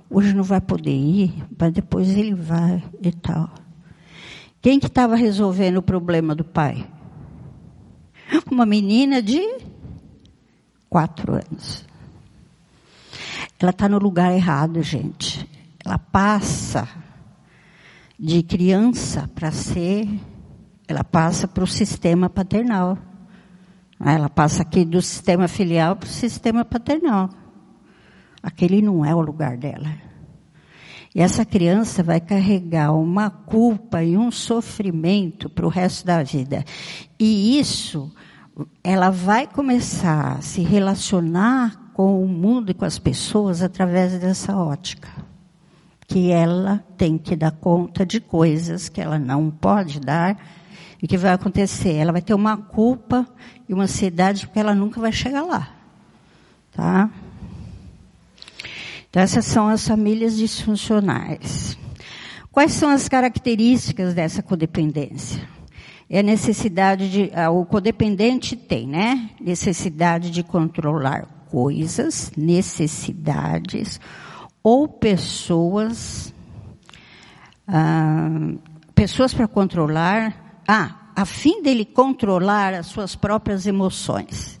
hoje 0.09 0.33
não 0.33 0.43
vai 0.43 0.61
poder 0.61 0.95
ir, 0.95 1.33
mas 1.57 1.73
depois 1.73 2.09
ele 2.09 2.33
vai 2.33 2.83
e 3.01 3.11
tal. 3.11 3.49
Quem 4.61 4.79
que 4.79 4.87
estava 4.87 5.15
resolvendo 5.15 5.77
o 5.77 5.81
problema 5.81 6.35
do 6.35 6.43
pai? 6.43 6.85
Uma 8.49 8.65
menina 8.65 9.21
de 9.21 9.41
quatro 10.89 11.33
anos. 11.33 11.85
Ela 13.59 13.71
está 13.71 13.87
no 13.87 13.97
lugar 13.97 14.33
errado, 14.33 14.81
gente. 14.81 15.49
Ela 15.85 15.97
passa 15.97 16.87
de 18.17 18.41
criança 18.43 19.29
para 19.35 19.51
ser, 19.51 20.07
ela 20.87 21.03
passa 21.03 21.47
para 21.47 21.63
o 21.63 21.67
sistema 21.67 22.29
paternal. 22.29 22.97
Ela 23.99 24.29
passa 24.29 24.63
aqui 24.63 24.83
do 24.83 25.01
sistema 25.01 25.47
filial 25.47 25.95
para 25.95 26.07
o 26.07 26.11
sistema 26.11 26.65
paternal. 26.65 27.29
Aquele 28.41 28.81
não 28.81 29.05
é 29.05 29.15
o 29.15 29.21
lugar 29.21 29.57
dela. 29.57 29.93
E 31.15 31.21
essa 31.21 31.45
criança 31.45 32.01
vai 32.01 32.19
carregar 32.19 32.93
uma 32.93 33.29
culpa 33.29 34.03
e 34.03 34.17
um 34.17 34.31
sofrimento 34.31 35.49
para 35.49 35.65
o 35.65 35.69
resto 35.69 36.05
da 36.05 36.23
vida. 36.23 36.65
E 37.19 37.59
isso, 37.59 38.11
ela 38.83 39.09
vai 39.09 39.47
começar 39.47 40.37
a 40.37 40.41
se 40.41 40.61
relacionar 40.61 41.91
com 41.93 42.23
o 42.23 42.27
mundo 42.27 42.71
e 42.71 42.73
com 42.73 42.85
as 42.85 42.97
pessoas 42.97 43.61
através 43.61 44.19
dessa 44.19 44.57
ótica. 44.57 45.09
Que 46.13 46.29
ela 46.29 46.85
tem 46.95 47.17
que 47.17 47.35
dar 47.35 47.49
conta 47.49 48.05
de 48.05 48.21
coisas 48.21 48.87
que 48.87 49.01
ela 49.01 49.17
não 49.17 49.49
pode 49.49 49.99
dar. 49.99 50.37
E 51.01 51.07
que 51.07 51.17
vai 51.17 51.33
acontecer? 51.33 51.95
Ela 51.95 52.11
vai 52.11 52.21
ter 52.21 52.35
uma 52.35 52.55
culpa 52.55 53.27
e 53.67 53.73
uma 53.73 53.85
ansiedade 53.85 54.45
porque 54.45 54.59
ela 54.59 54.75
nunca 54.75 55.01
vai 55.01 55.11
chegar 55.11 55.41
lá. 55.41 55.69
Tá? 56.71 57.09
Então, 59.09 59.23
essas 59.23 59.43
são 59.43 59.67
as 59.67 59.87
famílias 59.87 60.37
disfuncionais. 60.37 61.75
Quais 62.51 62.73
são 62.73 62.91
as 62.91 63.09
características 63.09 64.13
dessa 64.13 64.43
codependência? 64.43 65.41
É 66.07 66.19
a 66.19 66.23
necessidade 66.23 67.09
de, 67.09 67.31
ah, 67.33 67.49
o 67.49 67.65
codependente 67.65 68.55
tem, 68.55 68.87
né? 68.87 69.31
Necessidade 69.41 70.29
de 70.29 70.43
controlar 70.43 71.47
coisas, 71.49 72.31
necessidades 72.37 73.99
ou 74.63 74.87
pessoas, 74.87 76.33
ah, 77.67 78.29
pessoas 78.95 79.33
para 79.33 79.47
controlar, 79.47 80.61
ah, 80.65 81.03
a 81.15 81.25
fim 81.25 81.61
dele 81.61 81.85
controlar 81.85 82.73
as 82.73 82.87
suas 82.87 83.15
próprias 83.15 83.67
emoções. 83.67 84.59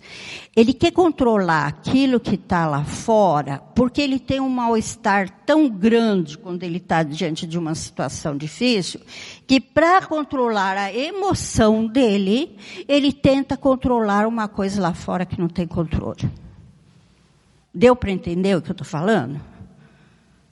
Ele 0.55 0.71
quer 0.71 0.91
controlar 0.91 1.65
aquilo 1.65 2.19
que 2.19 2.35
está 2.35 2.67
lá 2.67 2.83
fora, 2.83 3.59
porque 3.73 3.99
ele 3.99 4.19
tem 4.19 4.39
um 4.39 4.49
mal-estar 4.49 5.27
tão 5.47 5.67
grande 5.67 6.37
quando 6.37 6.61
ele 6.61 6.77
está 6.77 7.01
diante 7.01 7.47
de 7.47 7.57
uma 7.57 7.73
situação 7.73 8.37
difícil, 8.37 8.99
que 9.47 9.59
para 9.59 10.05
controlar 10.05 10.77
a 10.77 10.93
emoção 10.93 11.87
dele, 11.87 12.55
ele 12.87 13.11
tenta 13.11 13.57
controlar 13.57 14.27
uma 14.27 14.47
coisa 14.47 14.79
lá 14.79 14.93
fora 14.93 15.25
que 15.25 15.39
não 15.39 15.47
tem 15.47 15.65
controle. 15.65 16.29
Deu 17.73 17.95
para 17.95 18.11
entender 18.11 18.55
o 18.55 18.61
que 18.61 18.69
eu 18.69 18.73
estou 18.73 18.85
falando? 18.85 19.41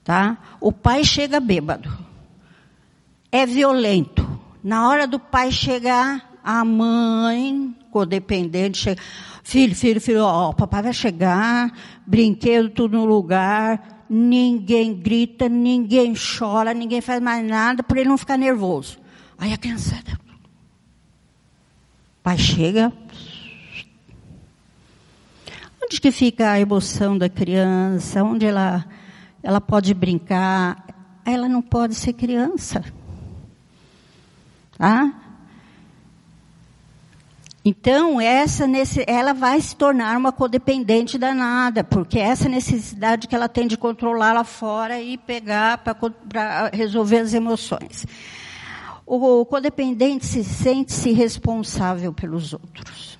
Tá? 0.03 0.37
O 0.59 0.71
pai 0.71 1.03
chega 1.03 1.39
bêbado. 1.39 1.91
É 3.31 3.45
violento. 3.45 4.27
Na 4.63 4.87
hora 4.89 5.07
do 5.07 5.19
pai 5.19 5.51
chegar, 5.51 6.37
a 6.43 6.65
mãe, 6.65 7.75
codependente, 7.91 8.77
chega. 8.77 9.01
Filho, 9.43 9.75
filho, 9.75 9.99
filho, 9.99 10.23
ó, 10.23 10.49
o 10.49 10.53
papai 10.53 10.83
vai 10.83 10.93
chegar, 10.93 11.71
brinquedo 12.05 12.69
tudo 12.69 12.97
no 12.97 13.05
lugar, 13.05 14.05
ninguém 14.09 14.93
grita, 14.93 15.49
ninguém 15.49 16.13
chora, 16.13 16.73
ninguém 16.73 17.01
faz 17.01 17.21
mais 17.21 17.45
nada 17.45 17.81
para 17.81 17.99
ele 17.99 18.09
não 18.09 18.17
ficar 18.17 18.37
nervoso. 18.37 18.99
Aí 19.37 19.53
a 19.53 19.57
criançada. 19.57 20.19
Pai 22.21 22.37
chega. 22.37 22.93
Onde 25.83 25.99
que 25.99 26.11
fica 26.11 26.51
a 26.51 26.59
emoção 26.59 27.17
da 27.17 27.27
criança? 27.27 28.23
Onde 28.23 28.45
ela, 28.45 28.85
ela 29.43 29.61
pode 29.61 29.93
brincar? 29.93 30.85
Ela 31.25 31.47
não 31.47 31.61
pode 31.61 31.95
ser 31.95 32.13
criança. 32.13 32.83
Tá? 34.77 35.13
Então, 37.63 38.19
essa, 38.19 38.65
ela 39.05 39.33
vai 39.33 39.61
se 39.61 39.75
tornar 39.75 40.17
uma 40.17 40.31
codependente 40.31 41.15
danada, 41.15 41.83
porque 41.83 42.17
essa 42.17 42.49
necessidade 42.49 43.27
que 43.27 43.35
ela 43.35 43.47
tem 43.47 43.67
de 43.67 43.77
controlar 43.77 44.33
lá 44.33 44.43
fora 44.43 44.99
e 44.99 45.15
pegar 45.15 45.77
para 45.77 46.71
resolver 46.73 47.19
as 47.19 47.35
emoções. 47.35 48.07
O 49.05 49.45
codependente 49.45 50.25
se 50.25 50.43
sente-se 50.43 51.11
responsável 51.11 52.11
pelos 52.11 52.53
outros. 52.53 53.19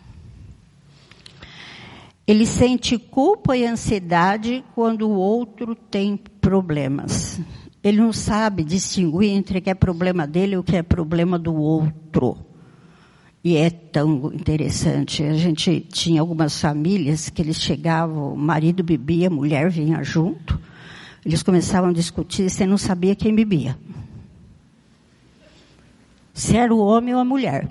Ele 2.32 2.46
sente 2.46 2.98
culpa 2.98 3.58
e 3.58 3.65
ansiedade 3.65 4.63
quando 4.74 5.02
o 5.02 5.12
outro 5.12 5.76
tem 5.76 6.15
problemas. 6.15 7.41
Ele 7.84 7.98
não 7.98 8.13
sabe 8.13 8.63
distinguir 8.63 9.32
entre 9.32 9.58
o 9.58 9.62
que 9.62 9.70
é 9.70 9.74
problema 9.74 10.26
dele 10.26 10.56
e 10.56 10.58
o 10.58 10.63
que 10.63 10.78
é 10.78 10.82
problema 10.82 11.38
do 11.38 11.54
outro. 11.54 12.38
E 13.44 13.58
é 13.58 13.70
tão 13.70 14.32
interessante. 14.34 15.22
A 15.24 15.34
gente 15.34 15.82
tinha 15.82 16.22
algumas 16.22 16.58
famílias 16.58 17.30
que 17.30 17.41
eles 17.41 17.62
chegavam, 17.62 18.32
o 18.34 18.38
marido 18.38 18.82
bebia, 18.82 19.28
a 19.28 19.30
mulher 19.30 19.70
vinha 19.70 20.02
junto. 20.02 20.58
Eles 21.26 21.44
começavam 21.44 21.89
a 21.89 21.94
discutir, 21.94 22.50
você 22.50 22.65
não 22.65 22.78
sabia 22.78 23.13
quem 23.13 23.36
bebia. 23.36 23.78
se 26.34 26.56
era 26.56 26.74
o 26.74 26.80
homem 26.80 27.13
ou 27.13 27.20
a 27.20 27.26
mulher. 27.26 27.67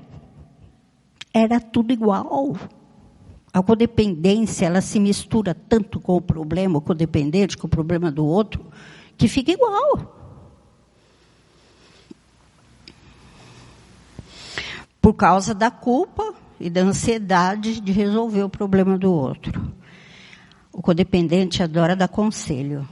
Era 1.33 1.59
tudo 1.59 1.95
igual. 1.95 2.59
A 3.53 3.63
codependência, 3.63 4.67
ela 4.67 4.81
se 4.81 5.01
mistura 5.01 5.55
tanto 5.55 5.99
com 5.99 6.17
o 6.17 6.21
problema, 6.21 6.79
o 6.79 6.81
codependente, 6.81 7.57
com 7.57 7.67
o 7.67 7.71
problema 7.71 8.11
do 8.11 8.25
outro, 8.25 8.65
que 9.17 9.27
fica 9.27 9.51
igual. 9.51 10.17
Por 15.01 15.15
causa 15.15 15.53
da 15.53 15.71
culpa 15.71 16.35
e 16.61 16.71
da 16.71 16.83
ansiedade 16.83 17.81
de 17.81 17.91
resolver 17.91 18.45
o 18.45 18.49
problema 18.49 18.97
do 18.97 19.13
outro. 19.13 19.73
O 20.73 20.81
codependente 20.81 21.63
adora 21.63 21.97
dar 21.97 22.09
conselho. 22.09 22.89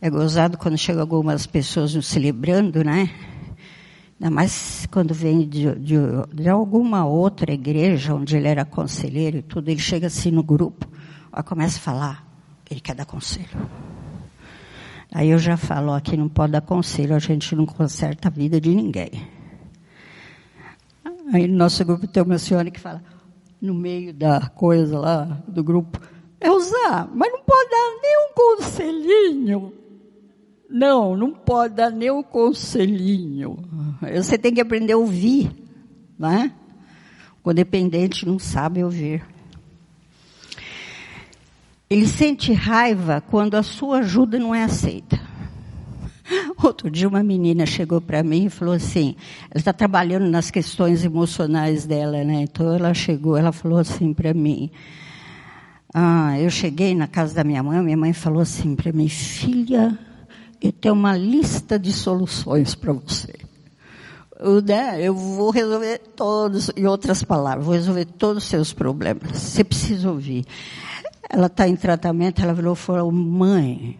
É 0.00 0.08
gozado 0.08 0.56
quando 0.56 0.78
chegam 0.78 1.02
algumas 1.02 1.46
pessoas 1.46 1.94
nos 1.94 2.06
celebrando, 2.06 2.82
né? 2.82 3.10
Ainda 4.20 4.34
mais 4.34 4.84
quando 4.90 5.14
vem 5.14 5.48
de, 5.48 5.72
de, 5.76 5.94
de, 6.34 6.48
alguma 6.48 7.06
outra 7.06 7.52
igreja 7.52 8.14
onde 8.14 8.36
ele 8.36 8.48
era 8.48 8.64
conselheiro 8.64 9.38
e 9.38 9.42
tudo, 9.42 9.68
ele 9.68 9.78
chega 9.78 10.08
assim 10.08 10.32
no 10.32 10.42
grupo, 10.42 10.88
ó, 11.32 11.40
começa 11.40 11.78
a 11.78 11.80
falar, 11.80 12.26
ele 12.68 12.80
quer 12.80 12.96
dar 12.96 13.06
conselho. 13.06 13.70
Aí 15.12 15.30
eu 15.30 15.38
já 15.38 15.56
falo, 15.56 15.92
aqui 15.92 16.16
não 16.16 16.28
pode 16.28 16.52
dar 16.52 16.60
conselho, 16.60 17.14
a 17.14 17.20
gente 17.20 17.54
não 17.54 17.64
conserta 17.64 18.26
a 18.26 18.30
vida 18.30 18.60
de 18.60 18.74
ninguém. 18.74 19.28
Aí 21.32 21.46
no 21.46 21.56
nosso 21.56 21.84
grupo 21.84 22.06
tem 22.08 22.22
uma 22.22 22.38
senhora 22.38 22.70
que 22.72 22.80
fala, 22.80 23.02
no 23.60 23.72
meio 23.72 24.12
da 24.12 24.48
coisa 24.48 24.98
lá, 24.98 25.24
do 25.46 25.62
grupo, 25.62 26.00
é 26.40 26.50
usar, 26.50 27.08
mas 27.14 27.30
não 27.30 27.42
pode 27.42 27.70
dar 27.70 28.00
nem 28.02 28.16
um 28.18 28.34
conselhinho. 28.34 29.72
Não, 30.68 31.16
não 31.16 31.32
pode 31.32 31.74
dar 31.74 31.90
nem 31.90 32.10
um 32.10 32.22
conselhinho. 32.22 33.56
Você 34.14 34.36
tem 34.36 34.52
que 34.52 34.60
aprender 34.60 34.92
a 34.92 34.98
ouvir, 34.98 35.50
né? 36.18 36.52
O 37.42 37.52
dependente 37.54 38.26
não 38.26 38.38
sabe 38.38 38.84
ouvir. 38.84 39.24
Ele 41.88 42.06
sente 42.06 42.52
raiva 42.52 43.22
quando 43.22 43.54
a 43.54 43.62
sua 43.62 44.00
ajuda 44.00 44.38
não 44.38 44.54
é 44.54 44.62
aceita. 44.62 45.18
Outro 46.62 46.90
dia 46.90 47.08
uma 47.08 47.22
menina 47.22 47.64
chegou 47.64 47.98
para 47.98 48.22
mim 48.22 48.44
e 48.44 48.50
falou 48.50 48.74
assim, 48.74 49.16
ela 49.50 49.58
está 49.58 49.72
trabalhando 49.72 50.28
nas 50.28 50.50
questões 50.50 51.02
emocionais 51.02 51.86
dela, 51.86 52.22
né? 52.24 52.42
Então 52.42 52.74
ela 52.74 52.92
chegou, 52.92 53.38
ela 53.38 53.52
falou 53.52 53.78
assim 53.78 54.12
para 54.12 54.34
mim, 54.34 54.70
ah, 55.94 56.38
eu 56.38 56.50
cheguei 56.50 56.94
na 56.94 57.06
casa 57.06 57.34
da 57.34 57.42
minha 57.42 57.62
mãe, 57.62 57.82
minha 57.82 57.96
mãe 57.96 58.12
falou 58.12 58.42
assim 58.42 58.76
para 58.76 58.92
mim, 58.92 59.08
filha, 59.08 59.98
eu 60.60 60.72
tenho 60.72 60.94
uma 60.94 61.16
lista 61.16 61.78
de 61.78 61.92
soluções 61.92 62.74
para 62.74 62.92
você. 62.92 63.34
Eu, 64.38 64.62
né, 64.62 65.00
eu 65.02 65.14
vou 65.14 65.50
resolver 65.50 65.98
todos, 66.14 66.70
em 66.76 66.86
outras 66.86 67.22
palavras, 67.22 67.64
vou 67.64 67.74
resolver 67.74 68.04
todos 68.04 68.44
os 68.44 68.48
seus 68.48 68.72
problemas. 68.72 69.36
Você 69.36 69.64
precisa 69.64 70.10
ouvir. 70.10 70.44
Ela 71.28 71.46
está 71.46 71.68
em 71.68 71.76
tratamento, 71.76 72.40
ela 72.40 72.54
virou 72.54 72.74
e 72.74 72.76
falou, 72.76 73.10
mãe, 73.12 73.98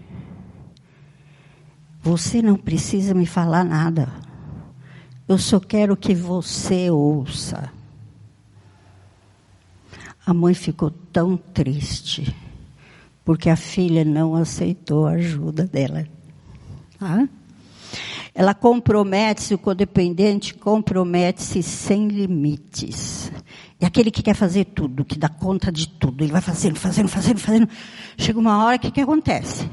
você 2.00 2.40
não 2.40 2.56
precisa 2.56 3.14
me 3.14 3.26
falar 3.26 3.64
nada. 3.64 4.12
Eu 5.28 5.38
só 5.38 5.60
quero 5.60 5.96
que 5.96 6.14
você 6.14 6.90
ouça. 6.90 7.70
A 10.24 10.32
mãe 10.32 10.54
ficou 10.54 10.90
tão 10.90 11.36
triste, 11.36 12.34
porque 13.24 13.50
a 13.50 13.56
filha 13.56 14.04
não 14.04 14.34
aceitou 14.34 15.06
a 15.06 15.12
ajuda 15.12 15.66
dela. 15.66 16.06
Tá? 16.98 17.28
Ela 18.34 18.54
compromete-se, 18.54 19.54
o 19.54 19.58
codependente 19.58 20.54
compromete-se 20.54 21.62
sem 21.62 22.08
limites. 22.08 23.32
É 23.80 23.86
aquele 23.86 24.10
que 24.10 24.22
quer 24.22 24.34
fazer 24.34 24.64
tudo, 24.66 25.04
que 25.04 25.18
dá 25.18 25.28
conta 25.28 25.72
de 25.72 25.88
tudo. 25.88 26.22
Ele 26.22 26.32
vai 26.32 26.40
fazendo, 26.40 26.78
fazendo, 26.78 27.08
fazendo, 27.08 27.40
fazendo. 27.40 27.68
Chega 28.16 28.38
uma 28.38 28.64
hora 28.64 28.78
que 28.78 28.90
que 28.90 29.00
acontece? 29.00 29.68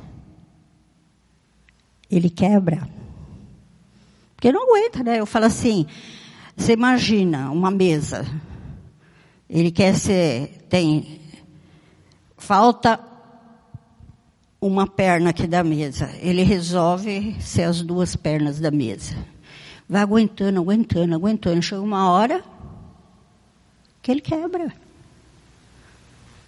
Ele 2.09 2.29
quebra. 2.29 2.87
Porque 4.35 4.51
não 4.51 4.63
aguenta, 4.63 5.03
né? 5.03 5.19
Eu 5.19 5.25
falo 5.25 5.45
assim, 5.45 5.85
você 6.55 6.73
imagina 6.73 7.51
uma 7.51 7.71
mesa. 7.71 8.25
Ele 9.49 9.71
quer 9.71 9.95
ser, 9.95 10.65
tem, 10.69 11.19
falta 12.37 12.99
uma 14.65 14.87
perna 14.87 15.29
aqui 15.29 15.45
da 15.45 15.63
mesa. 15.63 16.09
Ele 16.19 16.41
resolve 16.41 17.35
ser 17.39 17.63
as 17.63 17.81
duas 17.81 18.15
pernas 18.15 18.59
da 18.59 18.71
mesa. 18.71 19.15
Vai 19.87 20.01
aguentando, 20.01 20.59
aguentando, 20.59 21.13
aguentando. 21.13 21.61
Chega 21.61 21.81
uma 21.81 22.09
hora 22.09 22.43
que 24.01 24.11
ele 24.11 24.21
quebra. 24.21 24.73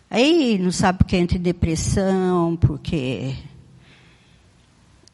Aí 0.10 0.58
não 0.58 0.72
sabe 0.72 1.00
porque 1.00 1.16
entra 1.16 1.38
em 1.38 1.42
depressão, 1.42 2.56
porque. 2.56 3.36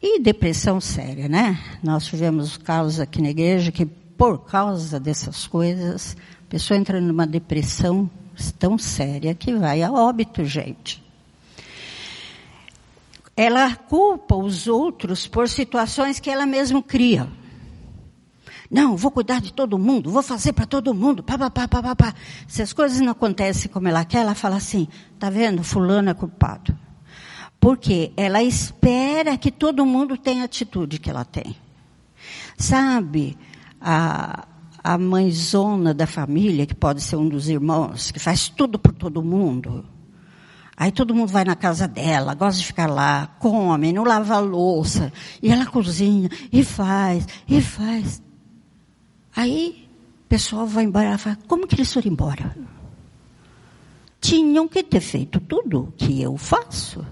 E 0.02 0.20
depressão 0.22 0.80
séria, 0.80 1.28
né? 1.28 1.60
Nós 1.82 2.06
tivemos 2.06 2.56
casos 2.56 3.00
aqui 3.00 3.22
na 3.22 3.30
igreja 3.30 3.72
que, 3.72 3.86
por 3.86 4.46
causa 4.46 5.00
dessas 5.00 5.48
coisas, 5.48 6.16
a 6.48 6.50
pessoa 6.50 6.78
entra 6.78 7.02
numa 7.02 7.28
depressão 7.28 8.10
tão 8.60 8.78
séria 8.78 9.34
que 9.34 9.54
vai 9.56 9.82
a 9.82 9.92
óbito, 9.92 10.46
gente 10.46 11.03
ela 13.36 13.76
culpa 13.76 14.36
os 14.36 14.67
outros 14.67 15.28
por 15.28 15.50
situações 15.50 16.19
que 16.19 16.30
ela 16.30 16.46
mesma 16.46 16.82
cria. 16.82 17.28
Não, 18.69 18.98
vou 18.98 19.12
cuidar 19.12 19.39
de 19.39 19.54
todo 19.54 19.78
mundo, 19.78 20.10
vou 20.10 20.24
fazer 20.24 20.54
para 20.54 20.65
todo 20.65 20.93
mundo, 20.93 21.22
pá, 21.22 21.38
pá, 21.38 21.50
pá, 21.50 21.67
pá, 21.67 21.96
pá, 21.96 22.13
Se 22.48 22.62
as 22.62 22.74
coisas 22.74 23.00
não 23.00 23.12
acontecem 23.12 23.69
como 23.69 23.88
ela 23.88 24.04
quer, 24.04 24.19
ela 24.22 24.34
fala 24.34 24.56
assim, 24.56 24.88
tá 25.19 25.30
vendo, 25.30 25.63
fulano 25.63 26.10
é 26.10 26.13
culpado. 26.13 26.76
Porque 27.60 28.12
ela 28.17 28.41
espera 28.41 29.38
que 29.38 29.52
todo 29.52 29.86
mundo 29.86 30.17
tenha 30.17 30.41
a 30.41 30.46
atitude 30.46 31.00
que 31.00 31.10
ela 31.10 31.24
tem. 31.24 31.56
Sabe, 32.58 33.38
a, 33.80 34.48
a 34.84 34.98
mãezona 34.98 35.93
da 35.93 36.08
família, 36.08 36.65
que 36.65 36.76
pode 36.76 37.02
ser 37.02 37.15
um 37.15 37.30
dos 37.30 37.48
irmãos, 37.48 38.12
que 38.12 38.19
faz 38.19 38.50
tudo 38.50 38.80
por 38.80 38.91
todo 38.91 39.24
mundo, 39.24 39.86
Aí 40.84 40.91
todo 40.91 41.15
mundo 41.15 41.30
vai 41.30 41.46
na 41.46 41.56
casa 41.56 41.88
dela, 41.88 42.34
gosta 42.34 42.60
de 42.60 42.67
ficar 42.67 42.88
lá, 42.88 43.28
come, 43.39 43.93
não 43.93 44.04
lava 44.04 44.36
a 44.36 44.39
louça, 44.39 45.13
e 45.41 45.50
ela 45.50 45.65
cozinha, 45.65 46.30
e 46.52 46.62
faz, 46.62 47.26
e 47.48 47.62
faz. 47.62 48.22
Aí 49.34 49.88
o 50.26 50.28
pessoal 50.28 50.67
vai 50.67 50.84
embora 50.84 51.17
fala, 51.17 51.38
como 51.48 51.65
que 51.65 51.76
eles 51.76 51.93
foram 51.93 52.12
embora? 52.12 52.54
Tinham 54.19 54.67
que 54.67 54.84
ter 54.84 55.00
feito 55.00 55.39
tudo 55.39 55.93
que 55.96 56.22
eu 56.22 56.36
faço. 56.36 57.08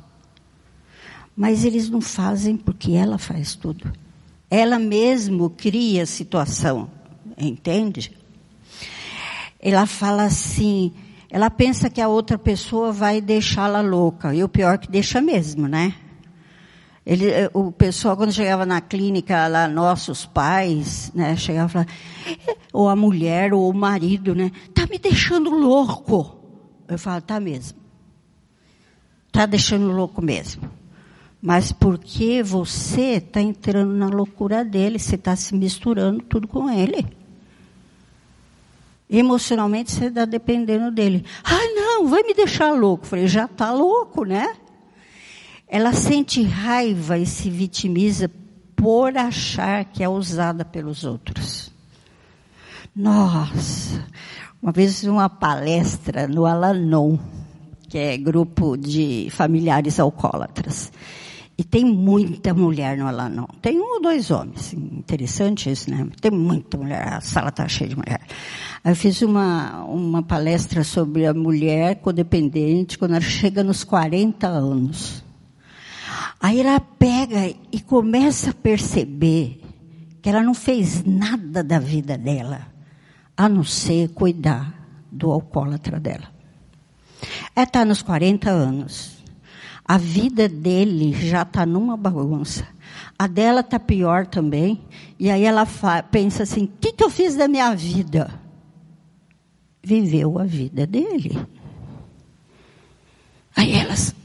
Mas 1.33 1.63
eles 1.63 1.89
não 1.89 2.01
fazem 2.01 2.57
porque 2.57 2.91
ela 2.91 3.17
faz 3.17 3.55
tudo. 3.55 3.89
Ela 4.49 4.77
mesmo 4.79 5.49
cria 5.49 6.03
a 6.03 6.05
situação, 6.05 6.91
entende? 7.37 8.11
Ela 9.61 9.85
fala 9.85 10.23
assim, 10.23 10.91
ela 11.31 11.49
pensa 11.49 11.89
que 11.89 12.01
a 12.01 12.09
outra 12.09 12.37
pessoa 12.37 12.91
vai 12.91 13.21
deixá-la 13.21 13.79
louca. 13.79 14.35
E 14.35 14.43
o 14.43 14.49
pior 14.49 14.73
é 14.75 14.77
que 14.77 14.91
deixa 14.91 15.21
mesmo, 15.21 15.65
né? 15.65 15.95
Ele, 17.05 17.29
eh, 17.31 17.49
o 17.53 17.71
pessoal, 17.71 18.17
quando 18.17 18.33
chegava 18.33 18.65
na 18.65 18.81
clínica 18.81 19.47
lá, 19.47 19.65
nossos 19.65 20.25
pais, 20.25 21.09
né, 21.15 21.35
chegava 21.37 21.69
e 21.69 21.71
falava, 21.71 21.91
é, 22.47 22.55
ou 22.73 22.89
a 22.89 22.95
mulher, 22.95 23.53
ou 23.53 23.69
o 23.69 23.73
marido, 23.73 24.35
né, 24.35 24.51
tá 24.73 24.85
me 24.85 24.99
deixando 24.99 25.49
louco. 25.49 26.37
Eu 26.87 26.99
falo, 26.99 27.21
tá 27.21 27.39
mesmo. 27.39 27.79
Tá 29.31 29.45
deixando 29.45 29.87
louco 29.87 30.21
mesmo. 30.21 30.69
Mas 31.41 31.71
porque 31.71 32.43
você 32.43 33.13
está 33.13 33.41
entrando 33.41 33.93
na 33.93 34.07
loucura 34.07 34.65
dele, 34.65 34.99
você 34.99 35.15
está 35.15 35.33
se 35.35 35.55
misturando 35.55 36.21
tudo 36.23 36.45
com 36.45 36.69
ele. 36.69 37.20
Emocionalmente 39.13 39.91
você 39.91 40.05
está 40.05 40.23
dependendo 40.23 40.89
dele. 40.89 41.25
Ah, 41.43 41.67
não, 41.75 42.07
vai 42.07 42.23
me 42.23 42.33
deixar 42.33 42.71
louco. 42.71 43.05
falei, 43.05 43.27
já 43.27 43.43
está 43.43 43.73
louco, 43.73 44.23
né? 44.23 44.55
Ela 45.67 45.91
sente 45.91 46.41
raiva 46.41 47.17
e 47.17 47.25
se 47.25 47.49
vitimiza 47.49 48.31
por 48.73 49.17
achar 49.17 49.83
que 49.83 50.01
é 50.01 50.07
usada 50.07 50.63
pelos 50.63 51.03
outros. 51.03 51.73
Nossa, 52.95 54.07
uma 54.61 54.71
vez 54.71 55.03
uma 55.03 55.29
palestra 55.29 56.25
no 56.25 56.45
Alanon, 56.45 57.17
que 57.89 57.97
é 57.97 58.17
grupo 58.17 58.77
de 58.77 59.27
familiares 59.29 59.99
alcoólatras. 59.99 60.89
E 61.57 61.63
tem 61.63 61.85
muita 61.85 62.53
mulher 62.53 62.97
no 62.97 63.07
Alanon. 63.07 63.45
Tem 63.61 63.79
um 63.79 63.95
ou 63.95 64.01
dois 64.01 64.31
homens. 64.31 64.73
Interessante 64.73 65.69
isso, 65.69 65.91
né? 65.91 66.07
Tem 66.19 66.31
muita 66.31 66.77
mulher. 66.77 67.13
A 67.13 67.21
sala 67.21 67.49
está 67.49 67.67
cheia 67.67 67.89
de 67.89 67.95
mulher. 67.95 68.21
Eu 68.83 68.95
fiz 68.95 69.21
uma, 69.21 69.83
uma 69.83 70.23
palestra 70.23 70.83
sobre 70.83 71.27
a 71.27 71.33
mulher 71.35 71.97
codependente 71.97 72.97
quando 72.97 73.11
ela 73.11 73.21
chega 73.21 73.63
nos 73.63 73.83
40 73.83 74.47
anos. 74.47 75.23
Aí 76.39 76.59
ela 76.59 76.79
pega 76.79 77.53
e 77.71 77.79
começa 77.79 78.49
a 78.49 78.53
perceber 78.55 79.61
que 80.19 80.27
ela 80.27 80.41
não 80.41 80.55
fez 80.55 81.03
nada 81.05 81.63
da 81.63 81.77
vida 81.77 82.17
dela, 82.17 82.67
a 83.37 83.47
não 83.47 83.63
ser 83.63 84.09
cuidar 84.09 84.73
do 85.11 85.29
alcoólatra 85.29 85.99
dela. 85.99 86.31
Ela 87.55 87.65
está 87.65 87.85
nos 87.85 88.01
40 88.01 88.49
anos. 88.49 89.23
A 89.85 89.99
vida 89.99 90.49
dele 90.49 91.13
já 91.13 91.43
está 91.43 91.67
numa 91.67 91.95
bagunça. 91.95 92.67
A 93.17 93.27
dela 93.27 93.59
está 93.59 93.79
pior 93.79 94.25
também. 94.25 94.81
E 95.19 95.29
aí 95.29 95.43
ela 95.43 95.67
pensa 96.09 96.43
assim: 96.43 96.63
o 96.63 96.71
que, 96.79 96.93
que 96.93 97.03
eu 97.03 97.09
fiz 97.11 97.35
da 97.35 97.47
minha 97.47 97.75
vida? 97.75 98.40
Viveu 99.83 100.37
a 100.39 100.43
vida 100.43 100.85
dele. 100.85 101.37
Aí 103.55 103.73
elas 103.73 104.15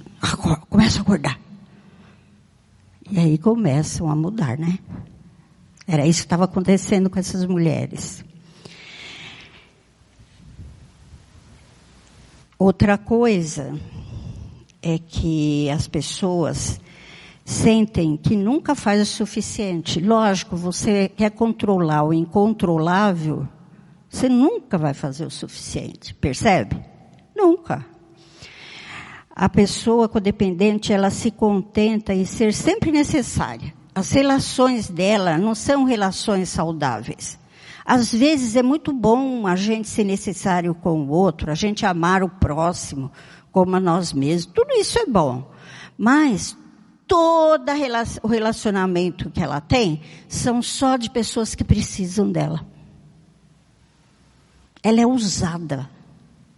começam 0.69 1.01
a 1.01 1.03
acordar. 1.03 1.41
E 3.11 3.19
aí 3.19 3.39
começam 3.39 4.11
a 4.11 4.17
mudar, 4.17 4.59
né? 4.59 4.79
Era 5.87 6.07
isso 6.07 6.21
que 6.21 6.27
estava 6.27 6.45
acontecendo 6.45 7.09
com 7.09 7.19
essas 7.19 7.47
mulheres. 7.47 8.25
Outra 12.59 12.99
coisa 12.99 13.79
é 14.83 14.99
que 14.99 15.69
as 15.71 15.87
pessoas 15.87 16.81
sentem 17.45 18.17
que 18.17 18.35
nunca 18.35 18.75
faz 18.75 19.01
o 19.03 19.07
suficiente. 19.07 20.01
Lógico, 20.01 20.57
você 20.57 21.09
quer 21.09 21.31
controlar 21.31 22.03
o 22.03 22.13
incontrolável, 22.13 23.47
você 24.17 24.31
nunca 24.31 24.79
vai 24.79 24.95
fazer 24.95 25.27
o 25.27 25.31
suficiente, 25.31 26.15
percebe? 26.15 26.83
Nunca. 27.37 27.85
A 29.31 29.47
pessoa 29.47 30.09
codependente, 30.09 30.91
ela 30.91 31.11
se 31.11 31.31
contenta 31.31 32.15
em 32.15 32.25
ser 32.25 32.55
sempre 32.55 32.91
necessária. 32.91 33.75
As 33.95 34.11
relações 34.11 34.89
dela 34.89 35.37
não 35.37 35.55
são 35.55 35.85
relações 35.85 36.49
saudáveis. 36.49 37.39
Às 37.85 38.11
vezes 38.11 38.57
é 38.57 38.63
muito 38.63 38.91
bom 38.91 39.47
a 39.47 39.55
gente 39.55 39.87
ser 39.87 40.05
necessário 40.05 40.75
com 40.75 41.03
o 41.03 41.11
outro, 41.11 41.51
a 41.51 41.55
gente 41.55 41.85
amar 41.85 42.23
o 42.23 42.31
próximo 42.31 43.13
como 43.53 43.77
a 43.77 43.81
nós 43.81 44.15
mesmos. 44.15 44.53
Tudo 44.55 44.73
isso 44.73 44.99
é 44.99 45.05
bom. 45.05 45.51
Mas 45.99 46.57
todo 47.07 47.71
o 48.23 48.27
relacionamento 48.27 49.31
que 49.31 49.43
ela 49.43 49.61
tem 49.61 50.01
são 50.27 50.63
só 50.63 50.97
de 50.97 51.11
pessoas 51.11 51.55
que 51.55 51.63
precisam 51.63 52.33
dela. 52.33 52.76
Ela 54.87 55.01
é 55.01 55.07
usada. 55.07 55.91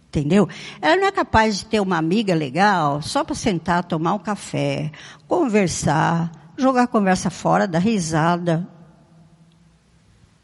Entendeu? 0.07 0.47
Ela 0.79 0.97
não 0.97 1.07
é 1.07 1.11
capaz 1.11 1.57
de 1.57 1.65
ter 1.65 1.79
uma 1.79 1.97
amiga 1.97 2.35
legal 2.35 3.01
só 3.01 3.23
para 3.23 3.33
sentar, 3.33 3.83
tomar 3.83 4.13
um 4.13 4.19
café, 4.19 4.91
conversar, 5.27 6.31
jogar 6.55 6.83
a 6.83 6.87
conversa 6.87 7.31
fora, 7.31 7.67
dar 7.67 7.79
risada. 7.79 8.67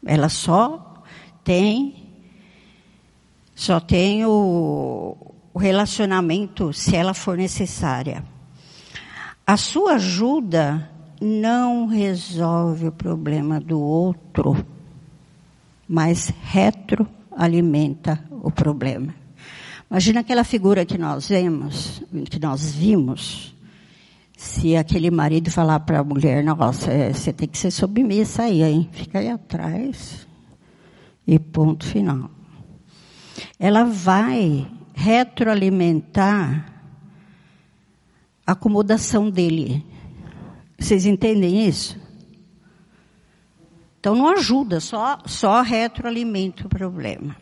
Ela 0.04 0.28
só 0.28 1.00
tem, 1.44 2.10
só 3.54 3.78
tem 3.78 4.26
o, 4.26 5.16
o 5.54 5.58
relacionamento 5.60 6.72
se 6.72 6.96
ela 6.96 7.14
for 7.14 7.36
necessária. 7.36 8.24
A 9.46 9.56
sua 9.56 9.92
ajuda 9.92 10.90
não 11.20 11.86
resolve 11.86 12.88
o 12.88 12.92
problema 12.92 13.60
do 13.60 13.80
outro, 13.80 14.66
mas 15.88 16.32
retroalimenta 17.36 18.24
o 18.30 18.50
problema. 18.50 19.14
Imagina 19.90 20.20
aquela 20.20 20.42
figura 20.42 20.84
que 20.84 20.98
nós 20.98 21.28
vemos, 21.28 22.02
que 22.28 22.40
nós 22.40 22.74
vimos, 22.74 23.54
se 24.36 24.74
aquele 24.74 25.10
marido 25.10 25.50
falar 25.50 25.80
para 25.80 26.00
a 26.00 26.04
mulher, 26.04 26.42
nossa, 26.42 26.90
é, 26.90 27.12
você 27.12 27.32
tem 27.32 27.46
que 27.46 27.58
ser 27.58 27.70
submissa 27.70 28.44
aí, 28.44 28.62
hein? 28.62 28.88
Fica 28.90 29.18
aí 29.20 29.28
atrás. 29.28 30.26
E 31.26 31.38
ponto 31.38 31.84
final. 31.84 32.30
Ela 33.58 33.84
vai 33.84 34.66
retroalimentar 34.94 36.72
a 38.46 38.52
acomodação 38.52 39.30
dele. 39.30 39.84
Vocês 40.78 41.06
entendem 41.06 41.66
isso? 41.66 41.98
Então 44.06 44.14
não 44.14 44.28
ajuda, 44.28 44.78
só, 44.78 45.18
só 45.26 45.62
retroalimenta 45.62 46.64
o 46.64 46.68
problema. 46.68 47.34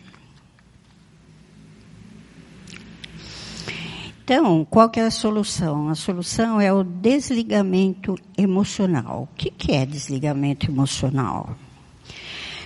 Então, 4.24 4.64
qual 4.64 4.88
que 4.88 4.98
é 4.98 5.04
a 5.04 5.10
solução? 5.10 5.90
A 5.90 5.94
solução 5.94 6.58
é 6.58 6.72
o 6.72 6.82
desligamento 6.82 8.14
emocional. 8.38 9.28
O 9.30 9.36
que, 9.36 9.50
que 9.50 9.72
é 9.72 9.84
desligamento 9.84 10.70
emocional? 10.70 11.54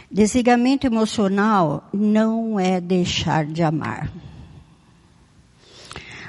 Desligamento 0.08 0.86
emocional 0.86 1.88
não 1.92 2.60
é 2.60 2.80
deixar 2.80 3.46
de 3.46 3.64
amar. 3.64 4.12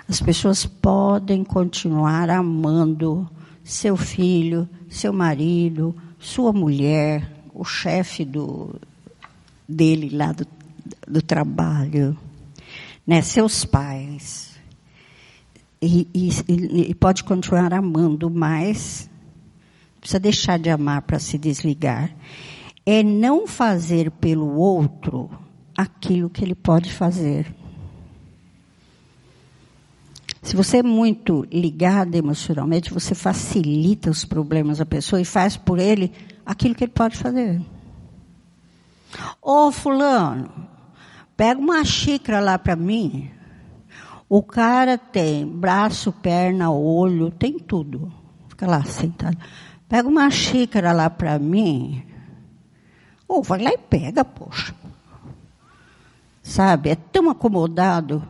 As 0.08 0.20
pessoas 0.20 0.66
podem 0.66 1.44
continuar 1.44 2.32
amando 2.32 3.30
seu 3.64 3.96
filho, 3.96 4.68
seu 4.90 5.14
marido, 5.14 5.96
sua 6.18 6.52
mulher, 6.52 7.39
o 7.60 7.66
chefe 7.66 8.24
do, 8.24 8.74
dele 9.68 10.16
lá 10.16 10.32
do, 10.32 10.47
do 11.05 11.22
trabalho, 11.22 12.18
né, 13.05 13.22
seus 13.22 13.66
pais 13.66 14.57
e, 15.82 16.07
e, 16.14 16.89
e 16.89 16.95
pode 16.95 17.26
continuar 17.26 17.74
amando, 17.74 18.30
mas 18.30 19.10
precisa 19.99 20.20
deixar 20.22 20.57
de 20.57 20.70
amar 20.70 21.01
para 21.01 21.20
se 21.20 21.38
desligar. 21.38 22.16
É 22.86 23.03
não 23.03 23.45
fazer 23.45 24.10
pelo 24.10 24.55
outro 24.55 25.30
aquilo 25.76 26.30
que 26.30 26.43
ele 26.43 26.55
pode 26.55 26.93
fazer. 26.93 27.53
Se 30.41 30.55
você 30.55 30.78
é 30.78 30.84
muito 30.84 31.45
ligado 31.51 32.16
emocionalmente, 32.16 32.93
você 32.93 33.14
facilita 33.14 34.10
os 34.10 34.24
problemas 34.24 34.78
da 34.78 34.86
pessoa 34.86 35.22
e 35.22 35.26
faz 35.26 35.57
por 35.57 35.78
ele 35.78 36.14
aquilo 36.50 36.74
que 36.74 36.84
ele 36.84 36.91
pode 36.91 37.16
fazer. 37.16 37.62
Ô 39.39 39.68
oh, 39.68 39.72
fulano, 39.72 40.50
pega 41.38 41.60
uma 41.60 41.86
xícara 41.86 42.39
lá 42.39 42.58
para 42.58 42.76
mim. 42.76 43.30
O 44.28 44.41
cara 44.41 44.97
tem 44.97 45.45
braço, 45.45 46.12
perna, 46.12 46.72
olho, 46.72 47.30
tem 47.30 47.60
tudo. 47.60 48.12
Fica 48.47 48.66
lá 48.66 48.84
sentado. 48.84 49.38
Pega 49.88 50.08
uma 50.08 50.30
xícara 50.32 50.91
lá 50.91 51.08
para 51.08 51.38
mim. 51.38 52.04
Ou 53.28 53.39
oh, 53.39 53.43
vai 53.43 53.62
lá 53.62 53.72
e 53.72 53.78
pega, 53.78 54.26
poxa. 54.26 54.74
Sabe, 56.41 56.89
é 56.89 56.95
tão 56.95 57.30
acomodado. 57.30 58.28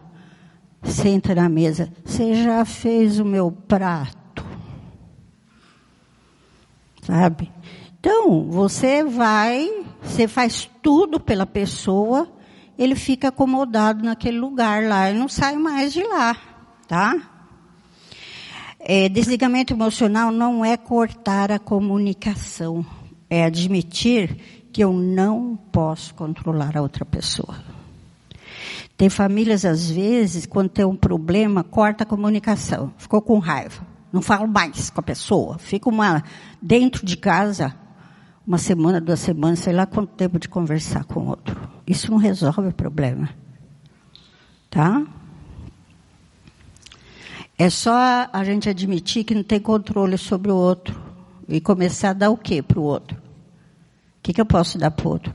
Senta 0.84 1.34
na 1.34 1.47
mesa. 1.47 1.91
Você 2.03 2.43
já 2.43 2.65
fez 2.65 3.17
o 3.17 3.24
meu 3.26 3.49
prato. 3.49 4.45
Sabe? 7.01 7.49
Então, 8.00 8.50
você 8.50 9.04
vai, 9.04 9.86
você 10.02 10.28
faz 10.28 10.70
tudo 10.82 11.20
pela 11.20 11.45
pessoa 11.45 12.32
ele 12.80 12.95
fica 12.95 13.28
acomodado 13.28 14.06
naquele 14.06 14.39
lugar 14.39 14.86
lá 14.86 15.12
e 15.12 15.14
não 15.14 15.28
sai 15.28 15.58
mais 15.58 15.91
de 15.91 16.02
lá, 16.02 16.38
tá? 16.88 17.14
É, 18.80 19.10
desligamento 19.10 19.74
emocional 19.74 20.32
não 20.32 20.64
é 20.64 20.78
cortar 20.78 21.52
a 21.52 21.60
comunicação, 21.60 22.86
é 23.30 23.43
admitir 23.43 24.70
que 24.72 24.82
eu 24.82 24.93
não 24.93 25.60
posso 25.74 26.16
controlar 26.16 26.78
a 26.78 26.82
outra 26.82 27.04
pessoa. 27.04 27.62
Tem 28.95 29.10
famílias, 29.10 29.66
às 29.66 29.91
vezes, 29.91 30.45
quando 30.45 30.70
tem 30.70 30.86
um 30.86 30.95
problema, 30.95 31.66
corta 31.66 32.06
a 32.06 32.08
comunicação. 32.08 32.93
Ficou 32.97 33.22
com 33.22 33.39
raiva. 33.39 33.86
Não 34.12 34.22
falo 34.22 34.47
mais 34.47 34.89
com 34.89 35.00
a 35.00 35.04
pessoa. 35.04 35.58
Fica 35.58 35.89
uma, 35.89 36.24
dentro 36.62 37.06
de 37.06 37.16
casa, 37.18 37.76
uma 38.50 38.58
semana, 38.58 39.00
duas 39.00 39.20
semanas, 39.20 39.60
sei 39.60 39.72
lá 39.72 39.86
quanto 39.86 40.12
tempo 40.16 40.39
de 40.39 40.50
conversar 40.50 41.04
com 41.04 41.20
o 41.20 41.28
outro. 41.28 41.56
Isso 41.86 42.10
não 42.10 42.18
resolve 42.18 42.70
o 42.70 42.74
problema. 42.74 43.30
Tá? 44.72 45.06
É 47.56 47.70
só 47.70 48.28
a 48.34 48.43
gente 48.43 48.68
admitir 48.68 49.24
que 49.24 49.36
não 49.36 49.43
tem 49.43 49.60
controle 49.60 50.18
sobre 50.18 50.50
o 50.50 50.56
outro 50.56 51.00
e 51.47 51.62
começar 51.62 52.10
a 52.10 52.14
dar 52.14 52.32
o 52.32 52.38
que 52.38 52.60
para 52.60 52.80
o 52.80 52.84
outro? 52.84 53.16
O 53.18 53.22
que, 54.24 54.34
que 54.34 54.41
eu 54.41 54.45
posso 54.47 54.80
dar 54.80 54.89
para 54.89 55.08
o 55.08 55.12
outro? 55.12 55.32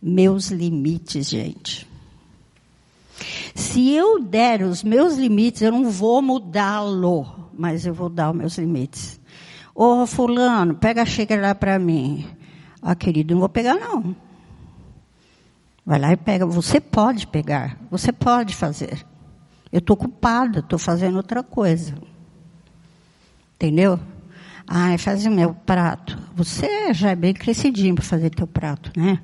Meus 0.00 0.52
limites, 0.52 1.28
gente. 1.28 1.84
Se 3.56 3.90
eu 3.90 4.22
der 4.22 4.62
os 4.62 4.84
meus 4.84 5.16
limites, 5.16 5.62
eu 5.62 5.72
não 5.72 5.90
vou 5.90 6.22
mudá-lo, 6.22 7.50
mas 7.52 7.84
eu 7.84 7.92
vou 7.92 8.08
dar 8.08 8.30
os 8.30 8.36
meus 8.36 8.56
limites. 8.56 9.18
Ô 9.78 10.00
oh, 10.00 10.06
fulano, 10.06 10.74
pega 10.74 11.02
a 11.02 11.04
xícara 11.04 11.48
lá 11.48 11.54
para 11.54 11.78
mim. 11.78 12.26
Ah, 12.80 12.94
querido, 12.94 13.34
não 13.34 13.40
vou 13.40 13.48
pegar 13.50 13.74
não. 13.74 14.16
Vai 15.84 15.98
lá 15.98 16.12
e 16.12 16.16
pega. 16.16 16.46
Você 16.46 16.80
pode 16.80 17.26
pegar, 17.26 17.78
você 17.90 18.10
pode 18.10 18.56
fazer. 18.56 19.04
Eu 19.70 19.80
estou 19.80 19.92
ocupada, 19.92 20.60
estou 20.60 20.78
fazendo 20.78 21.16
outra 21.16 21.42
coisa. 21.42 21.94
Entendeu? 23.56 24.00
Ai, 24.66 24.96
faz 24.96 25.26
o 25.26 25.30
meu 25.30 25.52
prato. 25.52 26.18
Você 26.34 26.94
já 26.94 27.10
é 27.10 27.14
bem 27.14 27.34
crescidinho 27.34 27.96
para 27.96 28.04
fazer 28.04 28.30
teu 28.30 28.46
prato, 28.46 28.90
né? 28.98 29.20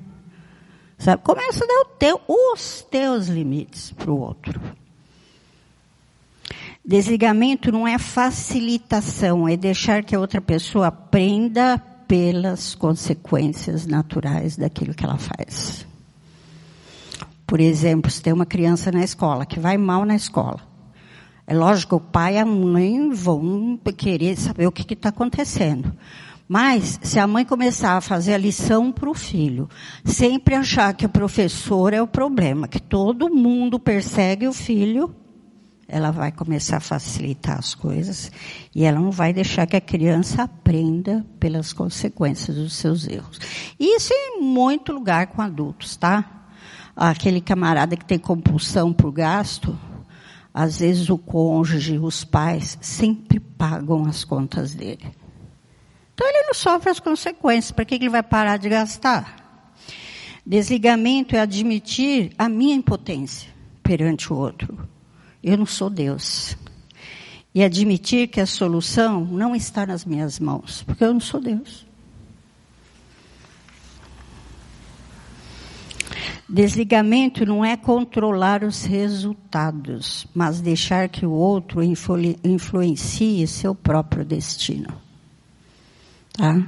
Sabe? 0.99 1.23
Começa 1.23 1.63
a 1.63 1.67
dar 1.67 1.85
teu, 1.97 2.21
os 2.27 2.83
teus 2.91 3.27
limites 3.27 3.91
para 3.91 4.11
o 4.11 4.19
outro. 4.19 4.61
Desligamento 6.85 7.71
não 7.71 7.87
é 7.87 7.97
facilitação, 7.97 9.47
é 9.47 9.55
deixar 9.55 10.03
que 10.03 10.13
a 10.13 10.19
outra 10.19 10.41
pessoa 10.41 10.87
aprenda 10.87 11.81
pelas 12.05 12.75
consequências 12.75 13.87
naturais 13.87 14.57
daquilo 14.57 14.93
que 14.93 15.05
ela 15.05 15.17
faz. 15.17 15.87
Por 17.47 17.61
exemplo, 17.61 18.11
se 18.11 18.21
tem 18.21 18.33
uma 18.33 18.45
criança 18.45 18.91
na 18.91 19.03
escola 19.03 19.45
que 19.45 19.59
vai 19.59 19.77
mal 19.77 20.03
na 20.05 20.15
escola, 20.15 20.59
é 21.47 21.53
lógico 21.53 21.99
que 21.99 22.03
o 22.03 22.11
pai 22.11 22.35
e 22.35 22.39
a 22.39 22.45
mãe 22.45 23.09
vão 23.11 23.79
querer 23.97 24.37
saber 24.37 24.67
o 24.67 24.71
que 24.71 24.93
está 24.93 25.09
acontecendo. 25.09 25.93
Mas, 26.47 26.99
se 27.01 27.17
a 27.17 27.25
mãe 27.25 27.45
começar 27.45 27.95
a 27.95 28.01
fazer 28.01 28.33
a 28.33 28.37
lição 28.37 28.91
para 28.91 29.09
o 29.09 29.13
filho, 29.13 29.69
sempre 30.03 30.55
achar 30.55 30.93
que 30.93 31.05
o 31.05 31.09
professor 31.09 31.93
é 31.93 32.01
o 32.01 32.07
problema, 32.07 32.67
que 32.67 32.81
todo 32.81 33.33
mundo 33.33 33.79
persegue 33.79 34.47
o 34.47 34.53
filho, 34.53 35.15
ela 35.93 36.09
vai 36.09 36.31
começar 36.31 36.77
a 36.77 36.79
facilitar 36.79 37.59
as 37.59 37.75
coisas 37.75 38.31
e 38.73 38.83
ela 38.83 38.99
não 38.99 39.11
vai 39.11 39.31
deixar 39.31 39.67
que 39.67 39.75
a 39.75 39.81
criança 39.81 40.41
aprenda 40.41 41.23
pelas 41.39 41.71
consequências 41.71 42.57
dos 42.57 42.73
seus 42.73 43.07
erros. 43.07 43.39
Isso 43.79 44.11
em 44.11 44.41
muito 44.41 44.91
lugar 44.91 45.27
com 45.27 45.39
adultos, 45.39 45.95
tá? 45.95 46.47
Aquele 46.95 47.39
camarada 47.39 47.95
que 47.95 48.05
tem 48.05 48.17
compulsão 48.17 48.91
por 48.91 49.11
gasto, 49.11 49.77
às 50.51 50.79
vezes 50.79 51.11
o 51.11 51.17
cônjuge, 51.17 51.99
os 51.99 52.23
pais, 52.23 52.75
sempre 52.81 53.39
pagam 53.39 54.05
as 54.05 54.23
contas 54.23 54.73
dele. 54.73 55.05
Então 56.15 56.27
ele 56.27 56.47
não 56.47 56.55
sofre 56.55 56.89
as 56.89 56.99
consequências. 56.99 57.71
Para 57.71 57.85
que 57.85 57.93
ele 57.93 58.09
vai 58.09 58.23
parar 58.23 58.57
de 58.57 58.67
gastar? 58.67 59.35
Desligamento 60.43 61.35
é 61.35 61.39
admitir 61.39 62.33
a 62.35 62.49
minha 62.49 62.75
impotência 62.75 63.47
perante 63.83 64.33
o 64.33 64.35
outro. 64.35 64.92
Eu 65.43 65.57
não 65.57 65.65
sou 65.65 65.89
Deus. 65.89 66.55
E 67.53 67.63
admitir 67.63 68.29
que 68.29 68.39
a 68.39 68.45
solução 68.45 69.25
não 69.25 69.55
está 69.55 69.85
nas 69.85 70.05
minhas 70.05 70.39
mãos, 70.39 70.81
porque 70.83 71.03
eu 71.03 71.13
não 71.13 71.19
sou 71.19 71.41
Deus. 71.41 71.85
Desligamento 76.47 77.45
não 77.45 77.63
é 77.63 77.75
controlar 77.75 78.63
os 78.63 78.83
resultados, 78.83 80.27
mas 80.33 80.61
deixar 80.61 81.09
que 81.09 81.25
o 81.25 81.31
outro 81.31 81.81
influ 81.83 82.17
influencie 82.43 83.47
seu 83.47 83.73
próprio 83.73 84.23
destino. 84.23 84.93
Tá? 86.31 86.63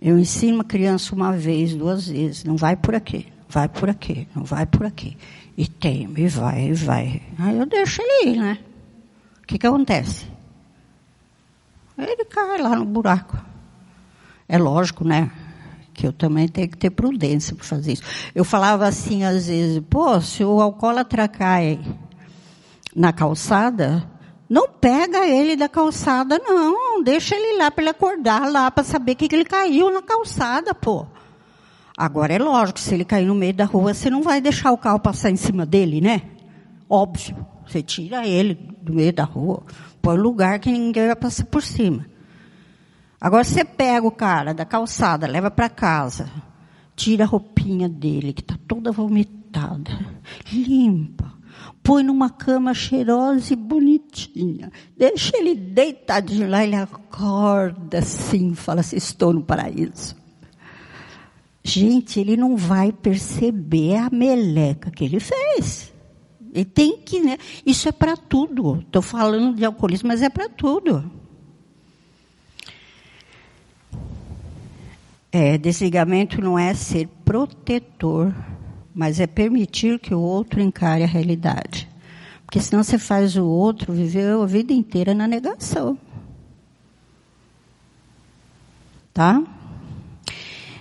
Eu 0.00 0.18
ensino 0.18 0.56
uma 0.56 0.64
criança 0.64 1.14
uma 1.14 1.32
vez, 1.32 1.74
duas 1.74 2.06
vezes, 2.08 2.44
não 2.44 2.56
vai 2.56 2.76
por 2.76 2.94
aqui, 2.94 3.28
vai 3.48 3.68
por 3.68 3.88
aqui, 3.88 4.28
não 4.34 4.44
vai 4.44 4.66
por 4.66 4.84
aqui. 4.84 5.16
E 5.56 5.66
tem, 5.66 6.12
e 6.16 6.28
vai, 6.28 6.68
e 6.68 6.74
vai. 6.74 7.22
Aí 7.38 7.58
eu 7.58 7.66
deixo 7.66 8.02
ele 8.02 8.30
ir, 8.30 8.36
né? 8.38 8.58
O 9.42 9.46
que 9.46 9.58
que 9.58 9.66
acontece? 9.66 10.26
Ele 11.96 12.24
cai 12.26 12.58
lá 12.58 12.76
no 12.76 12.84
buraco. 12.84 13.38
É 14.48 14.58
lógico, 14.58 15.02
né? 15.02 15.30
Que 15.94 16.06
eu 16.06 16.12
também 16.12 16.46
tenho 16.46 16.68
que 16.68 16.76
ter 16.76 16.90
prudência 16.90 17.54
para 17.54 17.64
fazer 17.64 17.94
isso. 17.94 18.02
Eu 18.34 18.44
falava 18.44 18.86
assim 18.86 19.24
às 19.24 19.46
vezes, 19.46 19.82
pô, 19.88 20.20
se 20.20 20.44
o 20.44 20.60
alcoólatra 20.60 21.26
cai 21.26 21.80
na 22.94 23.12
calçada, 23.12 24.06
não 24.48 24.68
pega 24.68 25.26
ele 25.26 25.56
da 25.56 25.68
calçada, 25.68 26.38
não. 26.38 27.02
Deixa 27.02 27.34
ele 27.34 27.58
lá 27.58 27.70
para 27.70 27.82
ele 27.82 27.90
acordar 27.90 28.50
lá 28.50 28.70
para 28.70 28.84
saber 28.84 29.14
que 29.14 29.34
ele 29.34 29.44
caiu 29.44 29.90
na 29.90 30.02
calçada, 30.02 30.74
pô. 30.74 31.06
Agora 31.96 32.34
é 32.34 32.38
lógico, 32.38 32.78
se 32.78 32.92
ele 32.94 33.04
cair 33.04 33.26
no 33.26 33.34
meio 33.34 33.54
da 33.54 33.64
rua, 33.64 33.94
você 33.94 34.10
não 34.10 34.22
vai 34.22 34.40
deixar 34.40 34.70
o 34.70 34.78
carro 34.78 35.00
passar 35.00 35.30
em 35.30 35.36
cima 35.36 35.64
dele, 35.64 36.00
né? 36.00 36.22
Óbvio. 36.88 37.46
Você 37.66 37.82
tira 37.82 38.26
ele 38.26 38.54
do 38.80 38.94
meio 38.94 39.12
da 39.12 39.24
rua, 39.24 39.64
põe 40.00 40.16
lugar 40.16 40.60
que 40.60 40.70
ninguém 40.70 41.06
vai 41.06 41.16
passar 41.16 41.44
por 41.46 41.62
cima. 41.62 42.06
Agora 43.20 43.42
você 43.42 43.64
pega 43.64 44.06
o 44.06 44.10
cara 44.10 44.54
da 44.54 44.64
calçada, 44.64 45.26
leva 45.26 45.50
para 45.50 45.68
casa, 45.68 46.30
tira 46.94 47.24
a 47.24 47.26
roupinha 47.26 47.88
dele, 47.88 48.32
que 48.32 48.40
está 48.40 48.56
toda 48.68 48.92
vomitada, 48.92 49.90
limpa, 50.52 51.32
põe 51.82 52.04
numa 52.04 52.30
cama 52.30 52.72
cheirosa 52.72 53.52
e 53.52 53.56
bonitinha, 53.56 54.70
deixa 54.96 55.36
ele 55.36 55.54
deitadinho 55.54 56.48
lá, 56.48 56.62
ele 56.62 56.76
acorda 56.76 57.98
assim, 57.98 58.54
fala 58.54 58.80
assim, 58.80 58.96
estou 58.96 59.32
no 59.32 59.42
paraíso. 59.42 60.14
Gente, 61.66 62.20
ele 62.20 62.36
não 62.36 62.56
vai 62.56 62.92
perceber 62.92 63.96
a 63.96 64.08
meleca 64.08 64.88
que 64.88 65.04
ele 65.04 65.18
fez. 65.18 65.92
Ele 66.54 66.64
tem 66.64 66.98
que, 66.98 67.18
né? 67.18 67.38
Isso 67.66 67.88
é 67.88 67.92
para 67.92 68.16
tudo. 68.16 68.78
Estou 68.78 69.02
falando 69.02 69.56
de 69.56 69.64
alcoolismo, 69.64 70.06
mas 70.06 70.22
é 70.22 70.28
para 70.28 70.48
tudo. 70.48 71.10
É, 75.32 75.58
desligamento 75.58 76.40
não 76.40 76.56
é 76.56 76.72
ser 76.72 77.08
protetor, 77.24 78.32
mas 78.94 79.18
é 79.18 79.26
permitir 79.26 79.98
que 79.98 80.14
o 80.14 80.20
outro 80.20 80.60
encare 80.60 81.02
a 81.02 81.08
realidade. 81.08 81.88
Porque 82.44 82.60
senão 82.60 82.84
você 82.84 82.96
faz 82.96 83.36
o 83.36 83.44
outro 83.44 83.92
viver 83.92 84.30
a 84.30 84.46
vida 84.46 84.72
inteira 84.72 85.12
na 85.12 85.26
negação. 85.26 85.98
Tá? 89.12 89.42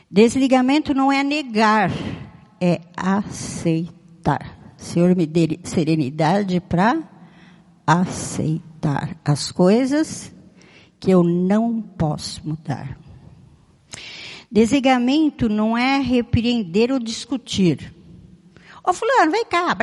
Desligamento 0.10 0.94
não 0.94 1.12
é 1.12 1.24
negar, 1.24 1.92
é 2.62 2.82
aceitar. 2.96 4.74
Senhor, 4.78 5.16
me 5.16 5.26
dê 5.26 5.60
serenidade 5.64 6.60
para 6.60 7.02
aceitar 7.86 9.18
as 9.26 9.52
coisas 9.52 10.34
que 11.00 11.12
eu 11.12 11.24
não 11.24 11.82
posso 11.82 12.48
mudar. 12.48 12.98
Desligamento 14.52 15.50
não 15.50 15.78
é 15.78 16.00
repreender 16.00 16.92
ou 16.92 17.00
discutir. 17.00 17.94
Ô 18.84 18.94
fulano, 18.94 19.32
vem 19.32 19.46
cá. 19.46 19.76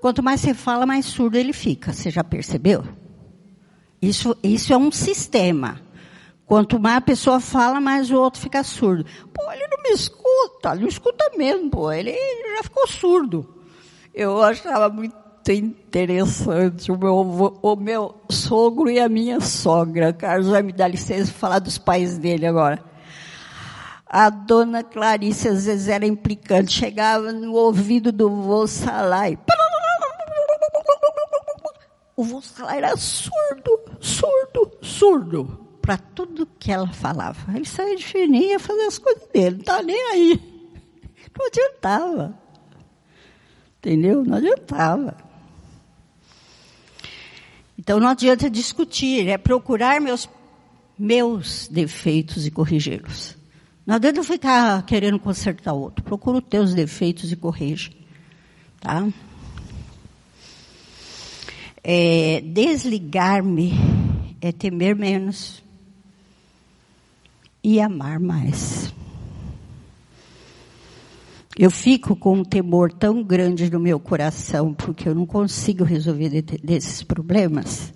Quanto 0.00 0.22
mais 0.22 0.40
você 0.40 0.54
fala, 0.54 0.86
mais 0.86 1.04
surdo 1.04 1.36
ele 1.36 1.52
fica. 1.52 1.92
Você 1.92 2.10
já 2.10 2.24
percebeu? 2.24 2.82
Isso, 4.00 4.34
isso 4.42 4.72
é 4.72 4.76
um 4.78 4.90
sistema. 4.90 5.80
Quanto 6.50 6.80
mais 6.80 6.96
a 6.96 7.00
pessoa 7.00 7.38
fala, 7.38 7.80
mais 7.80 8.10
o 8.10 8.16
outro 8.16 8.40
fica 8.40 8.64
surdo. 8.64 9.06
Pô, 9.32 9.52
ele 9.52 9.68
não 9.68 9.80
me 9.84 9.90
escuta, 9.90 10.74
não 10.74 10.88
escuta 10.88 11.30
mesmo, 11.36 11.70
pô, 11.70 11.92
ele, 11.92 12.10
ele 12.10 12.56
já 12.56 12.64
ficou 12.64 12.88
surdo. 12.88 13.54
Eu 14.12 14.42
achava 14.42 14.88
muito 14.88 15.14
interessante 15.48 16.90
o 16.90 16.98
meu, 16.98 17.14
o 17.62 17.76
meu 17.76 18.16
sogro 18.28 18.90
e 18.90 18.98
a 18.98 19.08
minha 19.08 19.38
sogra. 19.38 20.12
Carlos 20.12 20.48
vai 20.48 20.60
me 20.60 20.72
dar 20.72 20.88
licença 20.88 21.30
para 21.30 21.38
falar 21.38 21.58
dos 21.60 21.78
pais 21.78 22.18
dele 22.18 22.44
agora. 22.44 22.82
A 24.04 24.28
dona 24.28 24.82
Clarice 24.82 25.46
às 25.46 25.66
vezes 25.66 25.86
era 25.86 26.04
implicante, 26.04 26.72
chegava 26.72 27.30
no 27.30 27.52
ouvido 27.52 28.10
do 28.10 28.28
vô 28.28 28.66
Salai. 28.66 29.38
O 32.16 32.24
vô 32.24 32.42
Salai 32.42 32.78
era 32.78 32.96
surdo, 32.96 33.80
surdo, 34.00 34.72
surdo 34.82 35.69
para 35.90 35.98
tudo 35.98 36.46
que 36.46 36.70
ela 36.70 36.86
falava. 36.92 37.52
Ele 37.52 37.64
saía 37.64 37.96
de 37.96 38.06
fininha 38.06 38.60
fazer 38.60 38.82
as 38.82 38.96
coisas 38.96 39.26
dele, 39.34 39.56
não 39.56 39.60
estava 39.60 39.82
nem 39.82 40.00
aí. 40.12 40.40
Não 41.36 41.46
adiantava. 41.46 42.38
Entendeu? 43.78 44.24
Não 44.24 44.36
adiantava. 44.36 45.16
Então 47.78 47.98
não 47.98 48.08
adianta 48.08 48.50
discutir, 48.50 49.26
é 49.28 49.38
procurar 49.38 50.00
meus, 50.00 50.28
meus 50.98 51.66
defeitos 51.68 52.46
e 52.46 52.50
corrigi-los. 52.50 53.38
Não 53.86 53.94
adianta 53.94 54.22
ficar 54.22 54.84
querendo 54.84 55.18
consertar 55.18 55.72
outro. 55.72 56.04
Procura 56.04 56.38
os 56.38 56.44
teus 56.44 56.74
defeitos 56.74 57.32
e 57.32 57.36
corrige. 57.36 57.96
Tá? 58.80 59.08
É, 61.82 62.42
Desligar-me 62.42 63.72
é 64.42 64.52
temer 64.52 64.94
menos 64.94 65.62
e 67.62 67.80
amar 67.80 68.18
mais. 68.18 68.92
Eu 71.58 71.70
fico 71.70 72.16
com 72.16 72.38
um 72.38 72.44
temor 72.44 72.92
tão 72.92 73.22
grande 73.22 73.70
no 73.70 73.80
meu 73.80 74.00
coração, 74.00 74.72
porque 74.72 75.08
eu 75.08 75.14
não 75.14 75.26
consigo 75.26 75.84
resolver 75.84 76.28
de, 76.30 76.42
desses 76.58 77.02
problemas, 77.02 77.92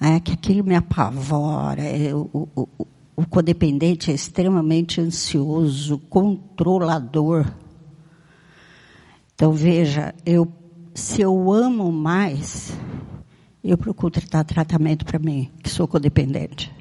é, 0.00 0.18
que 0.20 0.32
aquilo 0.32 0.64
me 0.64 0.74
apavora. 0.74 1.82
É, 1.82 2.14
o, 2.14 2.48
o, 2.54 2.68
o 3.16 3.26
codependente 3.26 4.10
é 4.10 4.14
extremamente 4.14 5.00
ansioso, 5.00 5.98
controlador. 6.08 7.46
Então 9.34 9.52
veja, 9.52 10.14
eu, 10.24 10.50
se 10.94 11.20
eu 11.20 11.52
amo 11.52 11.92
mais, 11.92 12.72
eu 13.62 13.76
procuro 13.76 14.12
tratar 14.12 14.44
tratamento 14.44 15.04
para 15.04 15.18
mim, 15.18 15.50
que 15.62 15.68
sou 15.68 15.86
codependente. 15.86 16.73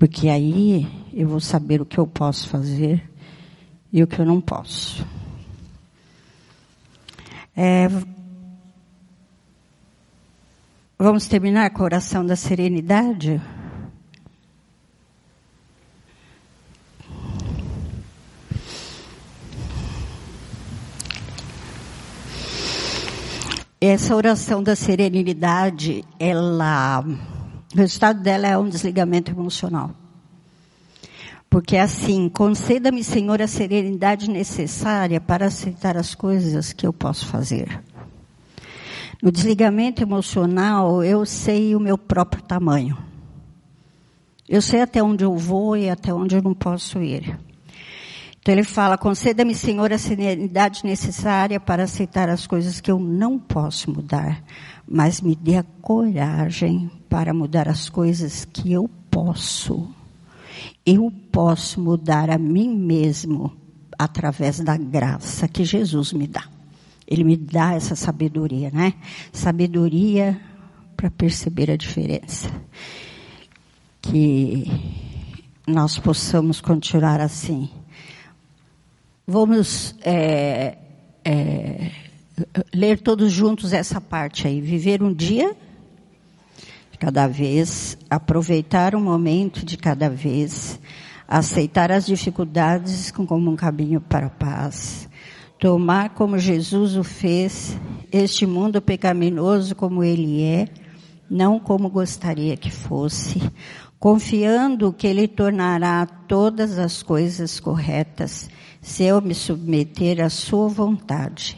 Porque 0.00 0.30
aí 0.30 0.88
eu 1.12 1.28
vou 1.28 1.40
saber 1.40 1.82
o 1.82 1.84
que 1.84 1.98
eu 1.98 2.06
posso 2.06 2.48
fazer 2.48 3.06
e 3.92 4.02
o 4.02 4.06
que 4.06 4.18
eu 4.18 4.24
não 4.24 4.40
posso. 4.40 5.06
É, 7.54 7.86
vamos 10.98 11.26
terminar 11.26 11.68
com 11.68 11.82
a 11.82 11.84
oração 11.84 12.24
da 12.24 12.34
serenidade? 12.34 13.42
Essa 23.78 24.16
oração 24.16 24.62
da 24.62 24.74
serenidade, 24.74 26.02
ela, 26.18 27.04
o 27.74 27.78
resultado 27.78 28.20
dela 28.20 28.46
é 28.46 28.58
um 28.58 28.68
desligamento 28.68 29.30
emocional. 29.30 29.90
Porque 31.48 31.76
é 31.76 31.80
assim, 31.80 32.28
conceda-me, 32.28 33.02
Senhor, 33.02 33.42
a 33.42 33.46
serenidade 33.46 34.30
necessária 34.30 35.20
para 35.20 35.46
aceitar 35.46 35.96
as 35.96 36.14
coisas 36.14 36.72
que 36.72 36.86
eu 36.86 36.92
posso 36.92 37.26
fazer. 37.26 37.82
No 39.22 39.30
desligamento 39.30 40.02
emocional, 40.02 41.02
eu 41.04 41.26
sei 41.26 41.74
o 41.74 41.80
meu 41.80 41.98
próprio 41.98 42.42
tamanho. 42.42 42.96
Eu 44.48 44.62
sei 44.62 44.80
até 44.80 45.02
onde 45.02 45.24
eu 45.24 45.36
vou 45.36 45.76
e 45.76 45.90
até 45.90 46.12
onde 46.14 46.36
eu 46.36 46.42
não 46.42 46.54
posso 46.54 47.00
ir. 47.02 47.38
Então 48.40 48.54
ele 48.54 48.64
fala: 48.64 48.96
conceda-me, 48.96 49.54
Senhor, 49.54 49.92
a 49.92 49.98
serenidade 49.98 50.84
necessária 50.84 51.60
para 51.60 51.84
aceitar 51.84 52.28
as 52.28 52.46
coisas 52.46 52.80
que 52.80 52.90
eu 52.90 52.98
não 52.98 53.38
posso 53.38 53.90
mudar, 53.90 54.42
mas 54.90 55.20
me 55.20 55.36
dê 55.36 55.56
a 55.56 55.62
coragem 55.62 56.90
para 57.08 57.32
mudar 57.32 57.68
as 57.68 57.88
coisas 57.88 58.44
que 58.44 58.72
eu 58.72 58.90
posso. 59.10 59.88
Eu 60.84 61.12
posso 61.30 61.80
mudar 61.80 62.28
a 62.28 62.36
mim 62.36 62.74
mesmo 62.74 63.56
através 63.98 64.58
da 64.60 64.76
graça 64.76 65.46
que 65.46 65.64
Jesus 65.64 66.12
me 66.12 66.26
dá. 66.26 66.44
Ele 67.06 67.24
me 67.24 67.36
dá 67.36 67.74
essa 67.74 67.94
sabedoria, 67.94 68.70
né? 68.70 68.94
Sabedoria 69.32 70.40
para 70.96 71.10
perceber 71.10 71.70
a 71.70 71.76
diferença. 71.76 72.50
Que 74.02 74.66
nós 75.66 75.98
possamos 75.98 76.60
continuar 76.60 77.20
assim 77.20 77.68
Vamos 79.32 79.94
é, 80.02 80.76
é, 81.24 81.92
ler 82.74 83.00
todos 83.00 83.32
juntos 83.32 83.72
essa 83.72 84.00
parte 84.00 84.46
aí. 84.46 84.60
Viver 84.60 85.02
um 85.02 85.12
dia 85.12 85.56
de 86.90 86.98
cada 86.98 87.26
vez, 87.26 87.96
aproveitar 88.08 88.94
um 88.94 89.00
momento 89.00 89.64
de 89.64 89.76
cada 89.76 90.08
vez, 90.08 90.78
aceitar 91.26 91.90
as 91.92 92.06
dificuldades 92.06 93.10
como 93.10 93.50
um 93.50 93.56
caminho 93.56 94.00
para 94.00 94.26
a 94.26 94.30
paz, 94.30 95.08
tomar 95.58 96.10
como 96.10 96.38
Jesus 96.38 96.96
o 96.96 97.04
fez, 97.04 97.76
este 98.10 98.46
mundo 98.46 98.80
pecaminoso 98.82 99.74
como 99.74 100.02
ele 100.02 100.42
é, 100.42 100.68
não 101.30 101.60
como 101.60 101.88
gostaria 101.88 102.56
que 102.56 102.70
fosse, 102.70 103.40
confiando 103.98 104.92
que 104.92 105.06
ele 105.06 105.28
tornará 105.28 106.06
todas 106.06 106.78
as 106.78 107.02
coisas 107.02 107.60
corretas 107.60 108.48
se 108.80 109.04
eu 109.04 109.20
me 109.20 109.34
submeter 109.34 110.24
à 110.24 110.30
sua 110.30 110.68
vontade, 110.68 111.56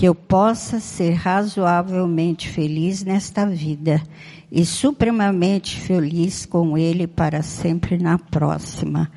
que 0.00 0.06
eu 0.06 0.14
possa 0.14 0.80
ser 0.80 1.12
razoavelmente 1.12 2.48
feliz 2.48 3.04
nesta 3.04 3.44
vida 3.44 4.02
e 4.50 4.64
supremamente 4.64 5.78
feliz 5.78 6.46
com 6.46 6.78
Ele 6.78 7.06
para 7.06 7.42
sempre 7.42 7.98
na 7.98 8.18
próxima. 8.18 9.12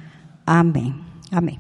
Amém. 0.46 0.94
Amém. 1.32 1.58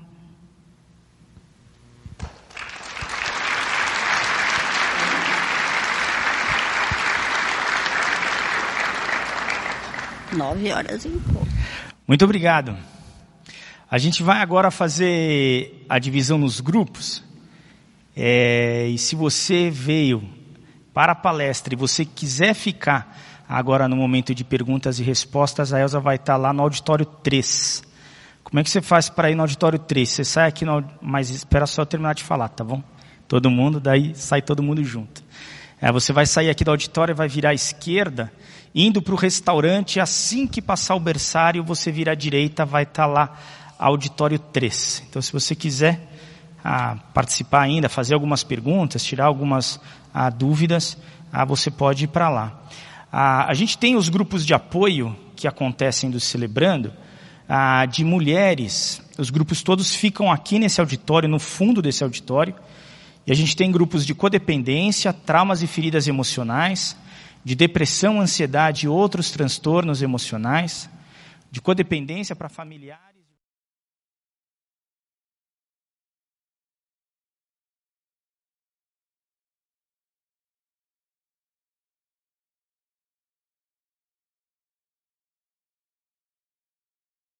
Nove 10.33 10.69
horas 10.69 11.05
e 11.05 11.09
pouco. 11.31 11.47
Muito 12.05 12.25
obrigado. 12.25 12.77
A 13.89 13.97
gente 13.97 14.21
vai 14.21 14.41
agora 14.41 14.69
fazer 14.69 15.85
a 15.87 15.97
divisão 15.97 16.37
nos 16.37 16.59
grupos. 16.59 17.23
É, 18.15 18.87
e 18.87 18.97
se 18.97 19.15
você 19.15 19.69
veio 19.69 20.23
para 20.93 21.13
a 21.13 21.15
palestra 21.15 21.73
e 21.73 21.77
você 21.77 22.05
quiser 22.05 22.53
ficar 22.53 23.17
agora 23.49 23.87
no 23.87 23.95
momento 23.95 24.33
de 24.33 24.43
perguntas 24.43 24.99
e 24.99 25.03
respostas, 25.03 25.73
a 25.73 25.79
Elza 25.79 25.99
vai 25.99 26.15
estar 26.15 26.37
lá 26.37 26.53
no 26.53 26.61
auditório 26.61 27.05
3. 27.05 27.83
Como 28.43 28.59
é 28.59 28.63
que 28.63 28.69
você 28.69 28.81
faz 28.81 29.09
para 29.09 29.31
ir 29.31 29.35
no 29.35 29.41
auditório 29.41 29.79
3? 29.79 30.07
Você 30.07 30.23
sai 30.23 30.47
aqui, 30.47 30.63
no, 30.63 30.83
mas 31.01 31.29
espera 31.29 31.65
só 31.65 31.81
eu 31.81 31.85
terminar 31.85 32.13
de 32.13 32.23
falar, 32.23 32.49
tá 32.49 32.63
bom? 32.63 32.83
Todo 33.27 33.49
mundo, 33.49 33.79
daí 33.79 34.13
sai 34.15 34.41
todo 34.41 34.61
mundo 34.61 34.83
junto. 34.83 35.23
É, 35.81 35.91
você 35.91 36.13
vai 36.13 36.25
sair 36.25 36.49
aqui 36.49 36.63
do 36.63 36.71
auditório 36.71 37.15
vai 37.15 37.27
virar 37.27 37.49
à 37.49 37.53
esquerda, 37.53 38.31
indo 38.75 39.01
para 39.01 39.13
o 39.13 39.17
restaurante, 39.17 39.99
assim 39.99 40.45
que 40.45 40.61
passar 40.61 40.95
o 40.95 40.99
berçário, 40.99 41.63
você 41.63 41.91
vira 41.91 42.11
à 42.11 42.15
direita, 42.15 42.63
vai 42.63 42.83
estar 42.83 43.07
lá 43.07 43.37
auditório 43.77 44.37
3. 44.37 45.03
Então, 45.09 45.21
se 45.21 45.33
você 45.33 45.55
quiser 45.55 46.12
ah, 46.63 46.97
participar 47.13 47.61
ainda, 47.61 47.89
fazer 47.89 48.13
algumas 48.13 48.43
perguntas, 48.43 49.03
tirar 49.03 49.25
algumas 49.25 49.79
ah, 50.13 50.29
dúvidas, 50.29 50.97
ah, 51.31 51.43
você 51.43 51.69
pode 51.69 52.05
ir 52.05 52.07
para 52.07 52.29
lá. 52.29 52.61
Ah, 53.11 53.45
a 53.49 53.53
gente 53.53 53.77
tem 53.77 53.95
os 53.95 54.09
grupos 54.09 54.45
de 54.45 54.53
apoio 54.53 55.15
que 55.35 55.47
acontecem 55.47 56.09
do 56.09 56.19
Celebrando, 56.19 56.93
ah, 57.47 57.85
de 57.85 58.03
mulheres. 58.03 59.01
Os 59.17 59.29
grupos 59.29 59.61
todos 59.61 59.93
ficam 59.93 60.31
aqui 60.31 60.57
nesse 60.57 60.79
auditório, 60.79 61.27
no 61.27 61.39
fundo 61.39 61.81
desse 61.81 62.03
auditório. 62.03 62.55
E 63.25 63.31
a 63.31 63.35
gente 63.35 63.55
tem 63.55 63.71
grupos 63.71 64.05
de 64.05 64.13
codependência, 64.13 65.13
traumas 65.13 65.61
e 65.61 65.67
feridas 65.67 66.07
emocionais, 66.07 66.95
de 67.43 67.55
depressão, 67.55 68.21
ansiedade 68.21 68.85
e 68.85 68.89
outros 68.89 69.31
transtornos 69.31 70.01
emocionais, 70.01 70.89
de 71.51 71.61
codependência 71.61 72.35
para 72.35 72.49
familiares. 72.49 73.12